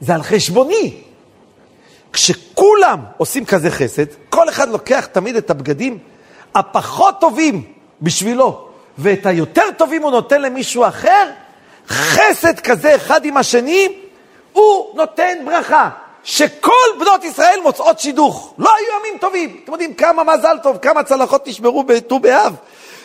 זה 0.00 0.14
על 0.14 0.22
חשבוני. 0.22 1.02
כשכולם 2.12 3.00
עושים 3.16 3.44
כזה 3.44 3.70
חסד, 3.70 4.04
כל 4.28 4.48
אחד 4.48 4.68
לוקח 4.68 5.06
תמיד 5.06 5.36
את 5.36 5.50
הבגדים 5.50 5.98
הפחות 6.54 7.14
טובים 7.20 7.62
בשבילו, 8.02 8.69
ואת 9.00 9.26
היותר 9.26 9.70
טובים 9.76 10.02
הוא 10.02 10.10
נותן 10.10 10.42
למישהו 10.42 10.86
אחר, 10.86 11.30
חסד 11.88 12.60
כזה 12.60 12.96
אחד 12.96 13.24
עם 13.24 13.36
השני, 13.36 13.88
הוא 14.52 14.96
נותן 14.96 15.38
ברכה. 15.44 15.90
שכל 16.24 16.70
בנות 17.00 17.24
ישראל 17.24 17.58
מוצאות 17.62 18.00
שידוך. 18.00 18.54
לא 18.58 18.70
היו 18.76 19.00
ימים 19.00 19.18
טובים. 19.20 19.60
אתם 19.64 19.72
יודעים 19.72 19.94
כמה 19.94 20.24
מזל 20.24 20.56
טוב, 20.62 20.76
כמה 20.76 21.02
צלחות 21.02 21.48
נשמרו 21.48 21.82
בט"ו 21.84 22.18
באב. 22.18 22.56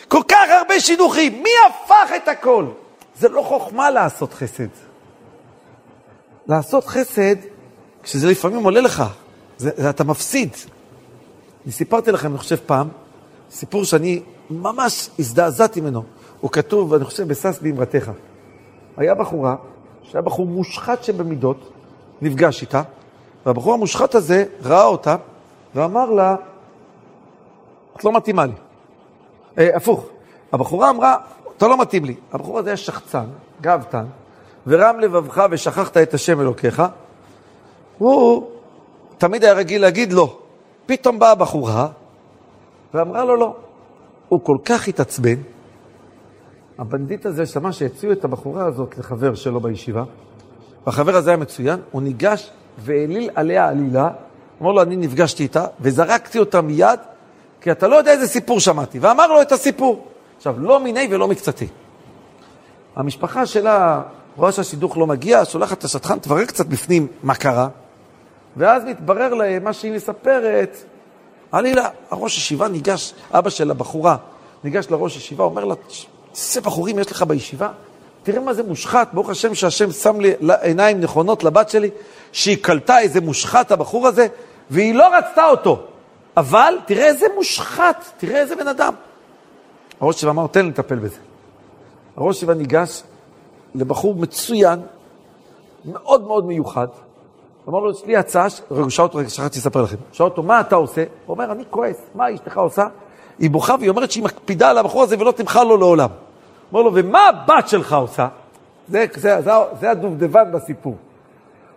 כל 0.08 0.22
כך 0.28 0.50
הרבה 0.60 0.80
שידוכים. 0.80 1.42
מי 1.42 1.50
הפך 1.66 2.12
את 2.16 2.28
הכל? 2.28 2.66
זה 3.18 3.28
לא 3.28 3.42
חוכמה 3.42 3.90
לעשות 3.90 4.34
חסד. 4.34 4.68
לעשות 6.48 6.86
חסד, 6.86 7.36
כשזה 8.02 8.30
לפעמים 8.30 8.64
עולה 8.64 8.80
לך, 8.80 9.04
זה, 9.58 9.70
זה 9.76 9.90
אתה 9.90 10.04
מפסיד. 10.04 10.50
אני 11.64 11.72
סיפרתי 11.72 12.12
לכם, 12.12 12.28
אני 12.30 12.38
חושב 12.38 12.56
פעם, 12.66 12.88
סיפור 13.50 13.84
שאני 13.84 14.20
ממש 14.50 15.10
הזדעזעתי 15.18 15.80
ממנו. 15.80 16.02
הוא 16.40 16.50
כתוב, 16.50 16.94
אני 16.94 17.04
חושב, 17.04 17.28
בשש 17.28 17.58
באמרתך. 17.62 18.10
היה 18.96 19.14
בחורה, 19.14 19.56
שהיה 20.02 20.22
בחור 20.22 20.46
מושחת 20.46 21.04
שבמידות, 21.04 21.72
נפגש 22.22 22.62
איתה, 22.62 22.82
והבחור 23.46 23.74
המושחת 23.74 24.14
הזה 24.14 24.44
ראה 24.62 24.84
אותה 24.84 25.16
ואמר 25.74 26.10
לה, 26.10 26.36
את 27.96 28.04
לא 28.04 28.12
מתאימה 28.12 28.46
לי. 28.46 28.52
אה, 29.58 29.76
הפוך, 29.76 30.06
הבחורה 30.52 30.90
אמרה, 30.90 31.16
אתה 31.56 31.66
לא 31.66 31.80
מתאים 31.80 32.04
לי. 32.04 32.14
הבחור 32.32 32.58
הזה 32.58 32.70
היה 32.70 32.76
שחצן, 32.76 33.24
גאוותן, 33.60 34.04
ורם 34.66 35.00
לבבך 35.00 35.46
ושכחת 35.50 35.96
את 35.96 36.14
השם 36.14 36.40
אלוקיך. 36.40 36.82
הוא 37.98 38.50
תמיד 39.18 39.44
היה 39.44 39.52
רגיל 39.52 39.82
להגיד 39.82 40.12
לא. 40.12 40.38
פתאום 40.86 41.18
באה 41.18 41.30
הבחורה 41.30 41.88
ואמרה 42.94 43.24
לו 43.24 43.36
לא. 43.36 43.56
הוא 44.28 44.40
כל 44.42 44.56
כך 44.64 44.88
התעצבן, 44.88 45.36
הבנדיט 46.78 47.26
הזה 47.26 47.46
שמע 47.46 47.72
שהציעו 47.72 48.12
את 48.12 48.24
הבחורה 48.24 48.66
הזאת 48.66 48.98
לחבר 48.98 49.34
שלו 49.34 49.60
בישיבה, 49.60 50.04
והחבר 50.86 51.16
הזה 51.16 51.30
היה 51.30 51.36
מצוין, 51.36 51.80
הוא 51.90 52.02
ניגש 52.02 52.50
והעליל 52.78 53.30
עליה 53.34 53.68
עלילה, 53.68 54.10
אמר 54.62 54.72
לו, 54.72 54.82
אני 54.82 54.96
נפגשתי 54.96 55.42
איתה, 55.42 55.66
וזרקתי 55.80 56.38
אותה 56.38 56.60
מיד, 56.60 57.00
כי 57.60 57.72
אתה 57.72 57.88
לא 57.88 57.96
יודע 57.96 58.10
איזה 58.10 58.26
סיפור 58.26 58.60
שמעתי, 58.60 58.98
ואמר 58.98 59.26
לו 59.26 59.42
את 59.42 59.52
הסיפור. 59.52 60.06
עכשיו, 60.36 60.60
לא 60.60 60.84
מיני 60.84 61.08
ולא 61.10 61.28
מקצתי. 61.28 61.66
המשפחה 62.96 63.46
שלה 63.46 64.02
רואה 64.36 64.52
שהשידוך 64.52 64.98
לא 64.98 65.06
מגיע, 65.06 65.44
שולחת 65.44 65.78
את 65.78 65.84
השטחן, 65.84 66.18
תברר 66.18 66.44
קצת 66.44 66.66
בפנים 66.66 67.06
מה 67.22 67.34
קרה, 67.34 67.68
ואז 68.56 68.84
מתברר 68.84 69.34
להם 69.34 69.64
מה 69.64 69.72
שהיא 69.72 69.92
מספרת, 69.92 70.76
עלילה, 71.56 71.88
הראש 72.10 72.38
ישיבה 72.38 72.68
ניגש, 72.68 73.14
אבא 73.30 73.50
של 73.50 73.70
הבחורה, 73.70 74.16
ניגש 74.64 74.86
לראש 74.90 75.16
ישיבה, 75.16 75.44
אומר 75.44 75.64
לה, 75.64 75.74
איזה 76.34 76.60
בחורים 76.60 76.98
יש 76.98 77.10
לך 77.12 77.22
בישיבה? 77.22 77.68
תראה 78.22 78.40
מה 78.40 78.54
זה 78.54 78.62
מושחת, 78.62 79.08
ברוך 79.12 79.30
השם 79.30 79.54
שהשם 79.54 79.92
שם 79.92 80.20
לי 80.20 80.32
עיניים 80.60 81.00
נכונות 81.00 81.44
לבת 81.44 81.70
שלי, 81.70 81.90
שהיא 82.32 82.56
קלטה 82.60 82.98
איזה 82.98 83.20
מושחת 83.20 83.72
הבחור 83.72 84.06
הזה, 84.06 84.26
והיא 84.70 84.94
לא 84.94 85.16
רצתה 85.18 85.44
אותו. 85.44 85.82
אבל 86.36 86.74
תראה 86.86 87.06
איזה 87.06 87.26
מושחת, 87.34 88.04
תראה 88.16 88.40
איזה 88.40 88.56
בן 88.56 88.68
אדם. 88.68 88.94
הראש 90.00 90.16
ישיבה 90.16 90.32
אמר, 90.32 90.46
תן 90.46 90.64
לי 90.64 90.70
לטפל 90.70 90.96
בזה. 90.98 91.18
הראש 92.16 92.36
ישיבה 92.36 92.54
ניגש 92.54 93.02
לבחור 93.74 94.14
מצוין, 94.14 94.80
מאוד 95.84 96.26
מאוד 96.26 96.46
מיוחד, 96.46 96.88
אמר 97.68 97.78
לו, 97.78 97.90
יש 97.90 98.04
לי 98.04 98.16
הצעה, 98.16 98.46
רגע, 98.70 98.90
שאל 98.90 99.04
אותו, 99.04 99.18
רגע, 99.18 99.28
שכחתי 99.28 99.58
לספר 99.58 99.82
לכם. 99.82 99.96
שאל 100.12 100.24
אותו, 100.24 100.42
מה 100.42 100.60
אתה 100.60 100.76
עושה? 100.76 101.04
הוא 101.26 101.34
אומר, 101.34 101.52
אני 101.52 101.64
כועס, 101.70 101.96
מה 102.14 102.34
אשתך 102.34 102.56
עושה? 102.56 102.86
היא 103.38 103.50
בוכה 103.50 103.74
והיא 103.78 103.90
אומרת 103.90 104.10
שהיא 104.10 104.24
מקפידה 104.24 104.70
על 104.70 104.78
הבחור 104.78 105.02
הזה 105.02 105.16
ולא 105.18 105.32
תמחל 105.32 105.64
לו 105.64 105.76
לעולם. 105.76 106.08
אומר 106.72 106.82
לו, 106.82 106.90
ומה 106.94 107.28
הבת 107.28 107.68
שלך 107.68 107.92
עושה? 107.92 108.28
זה, 108.88 109.06
זה, 109.14 109.40
זה, 109.42 109.50
זה 109.80 109.90
הדובדבן 109.90 110.52
בסיפור. 110.52 110.96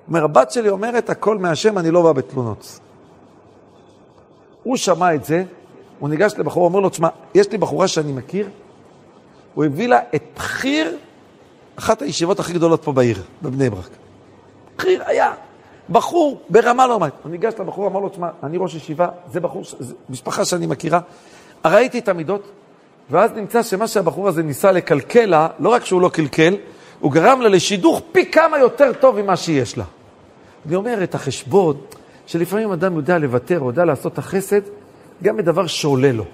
אומר, 0.08 0.23
הבת 0.23 0.52
שלי 0.52 0.69
אומרת, 0.69 1.10
הכל 1.10 1.38
מהשם, 1.38 1.78
אני 1.78 1.91
לא 1.91 2.02
בא 2.02 2.12
בתלונות. 2.12 2.80
הוא 4.63 4.78
שמע 4.78 5.15
את 5.15 5.25
זה, 5.25 5.43
הוא 5.99 6.10
ניגש 6.10 6.34
לבחור, 6.38 6.65
אומר 6.65 6.80
לו, 6.80 6.89
תשמע, 6.89 7.10
יש 7.36 7.52
לי 7.52 7.58
בחורה 7.58 7.88
שאני 7.88 8.12
מכיר, 8.12 8.49
הוא 9.54 9.65
הביא 9.65 9.88
לה 9.88 9.99
את 10.15 10.23
בכיר, 10.36 10.97
אחת 11.75 12.02
הישיבות 12.02 12.39
הכי 12.39 12.54
גדולות 12.54 12.84
פה 12.84 12.91
בעיר, 12.91 13.23
בבני 13.41 13.69
ברק. 13.69 13.89
בכיר 14.75 15.04
היה 15.06 15.34
בחור 15.91 16.41
ברמה 16.49 16.88
לא 16.88 16.93
נורמלית. 16.93 17.13
הוא 17.23 17.32
ניגש 17.32 17.54
לבחור, 17.60 17.88
אמר 17.88 17.99
לו, 17.99 18.10
תשמע, 18.10 18.30
אני 18.43 18.58
ראש 18.58 18.75
ישיבה, 18.75 19.08
זה 19.32 19.39
בחור, 19.39 19.63
זה 19.80 19.93
משפחה 20.10 20.45
שאני 20.45 20.65
מכירה, 20.65 20.99
ראיתי 21.65 21.99
את 21.99 22.08
המידות, 22.08 22.52
ואז 23.10 23.32
נמצא 23.36 23.63
שמה 23.63 23.88
שהבחור 23.88 24.28
הזה 24.28 24.43
ניסה 24.43 24.71
לקלקל 24.71 25.25
לה, 25.25 25.47
לא 25.60 25.69
רק 25.69 25.86
שהוא 25.86 26.02
לא 26.02 26.10
קלקל, 26.10 26.56
הוא 26.99 27.12
גרם 27.12 27.41
לה 27.41 27.49
לשידוך 27.49 28.02
פי 28.12 28.32
כמה 28.32 28.58
יותר 28.58 28.93
טוב 28.93 29.21
ממה 29.21 29.36
שיש 29.36 29.78
לה. 29.78 29.84
אני 30.65 30.75
אומר 30.75 31.04
את 31.04 31.15
החשבון, 31.15 31.78
שלפעמים 32.25 32.71
אדם 32.71 32.95
יודע 32.95 33.17
לוותר, 33.17 33.62
יודע 33.65 33.86
לעשות 33.86 34.13
את 34.13 34.17
החסד, 34.17 34.62
גם 35.23 35.38
בדבר 35.38 35.67
שעולה 35.67 36.12
לו, 36.12 36.25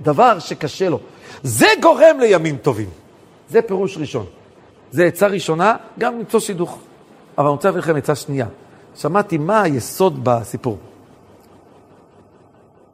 דבר 0.00 0.38
שקשה 0.38 0.88
לו. 0.88 0.98
זה 1.42 1.66
גורם 1.82 2.20
לימים 2.20 2.56
טובים. 2.56 2.88
זה 3.48 3.62
פירוש 3.62 3.98
ראשון. 3.98 4.26
זה 4.90 5.04
עצה 5.04 5.26
ראשונה, 5.26 5.76
גם 5.98 6.18
למצוא 6.18 6.40
שידוך. 6.40 6.78
אבל 7.38 7.46
אני 7.46 7.52
רוצה 7.52 7.68
להביא 7.68 7.80
לכם 7.80 7.96
עצה 7.96 8.14
שנייה. 8.14 8.46
שמעתי 8.98 9.38
מה 9.38 9.62
היסוד 9.62 10.24
בסיפור. 10.24 10.78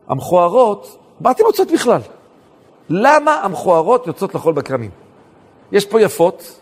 המכוערות, 0.08 0.98
באתי 1.20 1.42
מוצאות 1.42 1.68
בכלל. 1.72 2.00
למה 2.88 3.34
המכוערות 3.34 4.06
יוצאות 4.06 4.34
לחול 4.34 4.54
בכרמים? 4.54 4.90
יש 5.72 5.86
פה 5.86 6.00
יפות, 6.00 6.60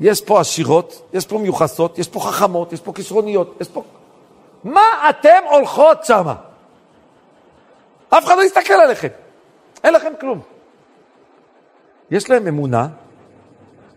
יש 0.00 0.20
פה 0.20 0.40
עשירות, 0.40 1.02
יש 1.12 1.26
פה 1.26 1.38
מיוחסות, 1.38 1.98
יש 1.98 2.08
פה 2.08 2.20
חכמות, 2.20 2.72
יש 2.72 2.80
פה 2.80 2.92
כישרוניות, 2.92 3.56
יש 3.60 3.68
פה... 3.68 3.82
מה 4.64 5.10
אתם 5.10 5.42
הולכות 5.50 6.04
שמה? 6.04 6.34
אף 8.08 8.24
אחד 8.24 8.34
לא 8.36 8.42
יסתכל 8.42 8.72
עליכם, 8.72 9.08
אין 9.84 9.94
לכם 9.94 10.12
כלום. 10.20 10.40
יש 12.10 12.30
להם 12.30 12.46
אמונה 12.46 12.88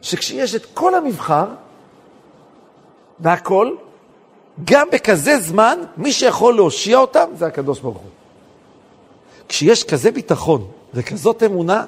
שכשיש 0.02 0.56
את 0.56 0.66
כל 0.74 0.96
המבחר 0.96 1.46
והכל, 3.20 3.76
גם 4.64 4.88
בכזה 4.92 5.40
זמן, 5.40 5.80
מי 5.98 6.12
שיכול 6.12 6.56
להושיע 6.56 6.98
אותם 6.98 7.26
זה 7.38 7.46
הקדוש 7.46 7.80
ברוך 7.80 7.98
הוא. 7.98 8.10
כשיש 9.50 9.84
כזה 9.84 10.12
ביטחון 10.12 10.68
וכזאת 10.94 11.44
אמונה, 11.44 11.86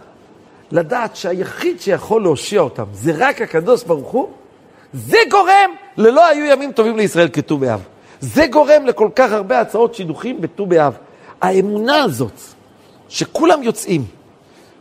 לדעת 0.71 1.15
שהיחיד 1.15 1.82
שיכול 1.82 2.21
להושיע 2.21 2.62
אותם 2.62 2.84
זה 2.93 3.12
רק 3.17 3.41
הקדוש 3.41 3.84
ברוך 3.84 4.08
הוא, 4.08 4.30
זה 4.93 5.17
גורם 5.32 5.71
ללא 5.97 6.25
היו 6.25 6.45
ימים 6.45 6.71
טובים 6.71 6.97
לישראל 6.97 7.30
כט"ו 7.34 7.58
באב. 7.58 7.82
זה 8.19 8.47
גורם 8.47 8.86
לכל 8.86 9.10
כך 9.15 9.32
הרבה 9.32 9.60
הצעות 9.60 9.95
שידוכים 9.95 10.41
בט"ו 10.41 10.65
באב. 10.65 10.97
האמונה 11.41 12.03
הזאת, 12.03 12.39
שכולם 13.10 13.63
יוצאים, 13.63 14.06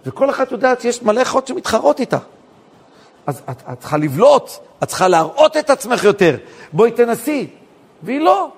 וכל 0.06 0.30
אחת 0.30 0.52
יודעת 0.52 0.80
שיש 0.80 1.02
מלא 1.02 1.22
אחות 1.22 1.46
שמתחרות 1.46 2.00
איתה. 2.00 2.18
אז 3.26 3.42
את, 3.50 3.62
את 3.72 3.80
צריכה 3.80 3.96
לבלוט, 3.96 4.50
את 4.82 4.88
צריכה 4.88 5.08
להראות 5.08 5.56
את 5.56 5.70
עצמך 5.70 6.04
יותר. 6.04 6.36
בואי 6.72 6.90
תנסי, 6.90 7.46
והיא 8.02 8.20
לא. 8.20 8.50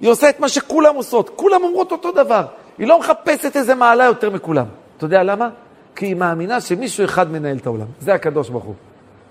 היא 0.00 0.10
עושה 0.10 0.28
את 0.28 0.40
מה 0.40 0.48
שכולם 0.48 0.94
עושות, 0.94 1.30
כולם 1.36 1.62
אומרות 1.64 1.92
אותו 1.92 2.12
דבר. 2.12 2.46
היא 2.78 2.86
לא 2.86 3.00
מחפשת 3.00 3.56
איזה 3.56 3.74
מעלה 3.74 4.04
יותר 4.04 4.30
מכולם. 4.30 4.66
אתה 4.96 5.06
יודע 5.06 5.22
למה? 5.22 5.48
כי 5.96 6.06
היא 6.06 6.14
מאמינה 6.14 6.60
שמישהו 6.60 7.04
אחד 7.04 7.32
מנהל 7.32 7.56
את 7.56 7.66
העולם. 7.66 7.86
זה 8.00 8.14
הקדוש 8.14 8.48
ברוך 8.48 8.64
הוא. 8.64 8.74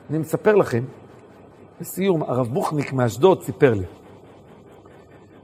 אני 0.10 0.18
מספר 0.18 0.56
לכם, 0.56 0.84
לסיום, 1.82 2.24
הרב 2.24 2.48
בוכניק 2.48 2.94
מאשדוד 2.94 3.44
סיפר 3.44 3.74
לי. 3.74 3.86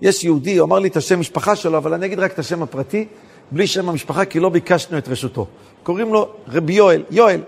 יש 0.01 0.23
יהודי, 0.23 0.57
הוא 0.57 0.65
אמר 0.65 0.79
לי 0.79 0.87
את 0.87 0.95
השם 0.95 1.19
משפחה 1.19 1.55
שלו, 1.55 1.77
אבל 1.77 1.93
אני 1.93 2.05
אגיד 2.05 2.19
רק 2.19 2.33
את 2.33 2.39
השם 2.39 2.63
הפרטי, 2.63 3.07
בלי 3.51 3.67
שם 3.67 3.89
המשפחה, 3.89 4.25
כי 4.25 4.39
לא 4.39 4.49
ביקשנו 4.49 4.97
את 4.97 5.07
רשותו. 5.07 5.47
קוראים 5.83 6.13
לו 6.13 6.29
רבי 6.47 6.73
יואל. 6.73 7.03
יואל, 7.09 7.41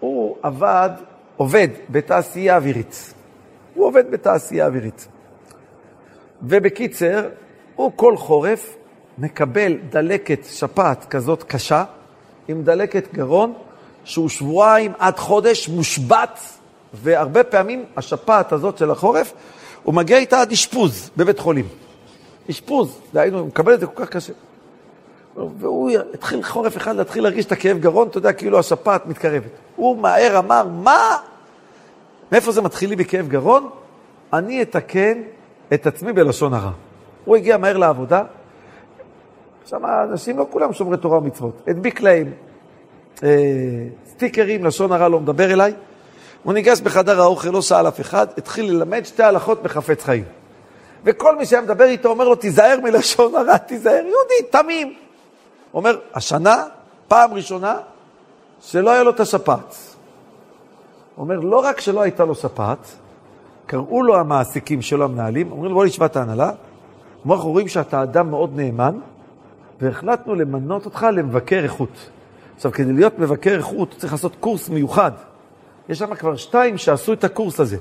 הוא 0.00 0.36
עבד, 0.42 0.90
עובד 1.36 1.68
בתעשייה 1.90 2.56
אווירית. 2.56 3.14
הוא 3.74 3.86
עובד 3.86 4.10
בתעשייה 4.10 4.66
אווירית. 4.66 5.08
ובקיצר, 6.42 7.28
הוא 7.76 7.92
כל 7.96 8.16
חורף 8.16 8.76
מקבל 9.18 9.76
דלקת 9.90 10.44
שפעת 10.44 11.04
כזאת 11.04 11.42
קשה, 11.42 11.84
עם 12.48 12.62
דלקת 12.62 13.14
גרון, 13.14 13.52
שהוא 14.04 14.28
שבועיים 14.28 14.92
עד 14.98 15.18
חודש 15.18 15.68
מושבת, 15.68 16.40
והרבה 16.94 17.44
פעמים 17.44 17.84
השפעת 17.96 18.52
הזאת 18.52 18.78
של 18.78 18.90
החורף, 18.90 19.32
הוא 19.82 19.94
מגיע 19.94 20.18
איתה 20.18 20.40
עד 20.40 20.52
אשפוז 20.52 21.10
בבית 21.16 21.38
חולים. 21.38 21.68
אשפוז, 22.50 22.98
דהיינו, 23.14 23.38
הוא 23.38 23.46
מקבל 23.46 23.74
את 23.74 23.80
זה 23.80 23.86
כל 23.86 24.04
כך 24.04 24.10
קשה. 24.10 24.32
והוא 25.36 25.90
התחיל 26.14 26.42
חורף 26.42 26.76
אחד 26.76 26.96
להתחיל 26.96 27.22
להרגיש 27.22 27.44
את 27.44 27.52
הכאב 27.52 27.78
גרון, 27.78 28.08
אתה 28.08 28.18
יודע, 28.18 28.32
כאילו 28.32 28.58
השפעת 28.58 29.06
מתקרבת. 29.06 29.50
הוא 29.76 29.98
מהר 29.98 30.38
אמר, 30.38 30.66
מה? 30.66 31.16
מאיפה 32.32 32.52
זה 32.52 32.62
מתחיל 32.62 32.90
לי 32.90 32.96
בכאב 32.96 33.28
גרון? 33.28 33.70
אני 34.32 34.62
אתקן 34.62 35.22
את 35.74 35.86
עצמי 35.86 36.12
בלשון 36.12 36.54
הרע. 36.54 36.70
הוא 37.24 37.36
הגיע 37.36 37.56
מהר 37.56 37.76
לעבודה, 37.76 38.22
שם 39.66 39.82
אנשים 39.86 40.38
לא 40.38 40.46
כולם 40.50 40.72
שומרי 40.72 40.96
תורה 40.96 41.18
ומצוות. 41.18 41.62
הדביק 41.66 42.00
להם 42.00 42.32
אה, 43.22 43.28
סטיקרים, 44.06 44.64
לשון 44.64 44.92
הרע 44.92 45.08
לא 45.08 45.20
מדבר 45.20 45.52
אליי. 45.52 45.74
הוא 46.42 46.52
ניגש 46.52 46.80
בחדר 46.80 47.20
האוכל, 47.20 47.48
לא 47.48 47.62
שאל 47.62 47.88
אף 47.88 48.00
אחד, 48.00 48.26
התחיל 48.36 48.70
ללמד 48.70 49.04
שתי 49.04 49.22
הלכות 49.22 49.62
בחפץ 49.62 50.02
חיים. 50.04 50.24
וכל 51.04 51.36
מי 51.36 51.46
שהיה 51.46 51.62
מדבר 51.62 51.84
איתו 51.84 52.08
אומר 52.08 52.28
לו, 52.28 52.34
תיזהר 52.34 52.80
מלשון 52.82 53.34
הרע, 53.34 53.56
תיזהר. 53.56 53.92
יהודי, 53.92 54.50
תמים. 54.50 54.94
אומר, 55.74 55.98
השנה, 56.14 56.64
פעם 57.08 57.34
ראשונה, 57.34 57.78
שלא 58.60 58.90
היה 58.90 59.02
לו 59.02 59.10
את 59.10 59.20
השפעת. 59.20 59.76
אומר, 61.18 61.40
לא 61.40 61.56
רק 61.64 61.80
שלא 61.80 62.00
הייתה 62.00 62.24
לו 62.24 62.34
שפעת, 62.34 62.86
קראו 63.70 64.02
לו 64.02 64.16
המעסיקים 64.16 64.82
שלו, 64.82 65.04
המנהלים, 65.04 65.52
אומרים 65.52 65.70
לו, 65.70 65.76
בוא 65.76 65.84
לישיבת 65.84 66.16
ההנהלה, 66.16 66.50
אנחנו 67.26 67.50
רואים 67.50 67.68
שאתה 67.68 68.02
אדם 68.02 68.30
מאוד 68.30 68.56
נאמן, 68.56 68.98
והחלטנו 69.80 70.34
למנות 70.34 70.84
אותך 70.84 71.06
למבקר 71.12 71.60
איכות. 71.64 72.10
עכשיו, 72.56 72.72
כדי 72.72 72.92
להיות 72.92 73.18
מבקר 73.18 73.56
איכות, 73.56 73.94
צריך 73.98 74.12
לעשות 74.12 74.36
קורס 74.40 74.68
מיוחד. 74.68 75.12
יש 75.88 75.98
שם 75.98 76.14
כבר 76.14 76.36
שתיים 76.36 76.78
שעשו 76.78 77.12
את 77.12 77.24
הקורס 77.24 77.60
הזה. 77.60 77.76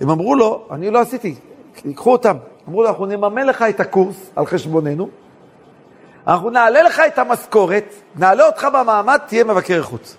הם 0.00 0.10
אמרו 0.10 0.34
לו, 0.34 0.66
אני 0.70 0.90
לא 0.90 0.98
עשיתי, 0.98 1.34
ייקחו 1.84 2.12
אותם. 2.12 2.36
אמרו 2.68 2.82
לו, 2.82 2.88
אנחנו 2.88 3.06
נממן 3.06 3.46
לך 3.46 3.62
את 3.68 3.80
הקורס 3.80 4.30
על 4.36 4.46
חשבוננו, 4.46 5.08
אנחנו 6.26 6.50
נעלה 6.50 6.82
לך 6.82 7.02
את 7.06 7.18
המשכורת, 7.18 7.94
נעלה 8.16 8.46
אותך 8.46 8.66
במעמד, 8.74 9.18
תהיה 9.26 9.44
מבקר 9.44 9.74
איכות. 9.74 10.16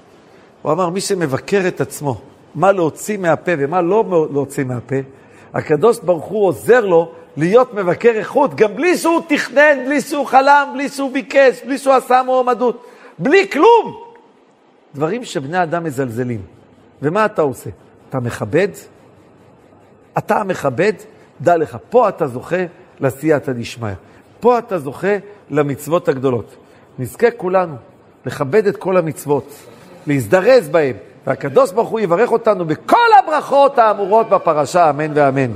הוא 0.61 0.71
אמר, 0.71 0.89
מי 0.89 1.01
שמבקר 1.01 1.67
את 1.67 1.81
עצמו, 1.81 2.21
מה 2.55 2.71
להוציא 2.71 3.17
מהפה 3.17 3.51
ומה 3.57 3.81
לא 3.81 4.27
להוציא 4.33 4.63
מהפה, 4.63 4.95
הקדוש 5.53 5.99
ברוך 5.99 6.25
הוא 6.25 6.47
עוזר 6.47 6.85
לו 6.85 7.11
להיות 7.37 7.73
מבקר 7.73 8.11
איכות, 8.15 8.55
גם 8.55 8.75
בלי 8.75 8.97
שהוא 8.97 9.21
תכנן, 9.27 9.85
בלי 9.85 10.01
שהוא 10.01 10.25
חלם, 10.25 10.69
בלי 10.73 10.89
שהוא 10.89 11.11
ביקש, 11.11 11.63
בלי 11.65 11.77
שהוא 11.77 11.93
עשה 11.93 12.21
מועמדות, 12.25 12.85
בלי 13.19 13.49
כלום. 13.49 14.03
דברים 14.95 15.23
שבני 15.23 15.63
אדם 15.63 15.83
מזלזלים. 15.83 16.41
ומה 17.01 17.25
אתה 17.25 17.41
עושה? 17.41 17.69
אתה 18.09 18.19
מכבד? 18.19 18.67
אתה 20.17 20.43
מכבד? 20.43 20.93
דע 21.41 21.57
לך, 21.57 21.77
פה 21.89 22.09
אתה 22.09 22.27
זוכה 22.27 22.65
לסייעתא 22.99 23.51
דשמיא. 23.51 23.93
פה 24.39 24.59
אתה 24.59 24.79
זוכה 24.79 25.17
למצוות 25.49 26.07
הגדולות. 26.07 26.55
נזכה 26.99 27.31
כולנו 27.31 27.75
לכבד 28.25 28.67
את 28.67 28.77
כל 28.77 28.97
המצוות, 28.97 29.53
להזדרז 30.07 30.69
בהן, 30.69 30.95
והקדוש 31.27 31.71
ברוך 31.71 31.89
הוא 31.89 31.99
יברך 31.99 32.31
אותנו 32.31 32.65
בכל 32.65 33.07
הברכות 33.23 33.79
האמורות 33.79 34.29
בפרשה, 34.29 34.89
אמן 34.89 35.11
ואמן. 35.15 35.51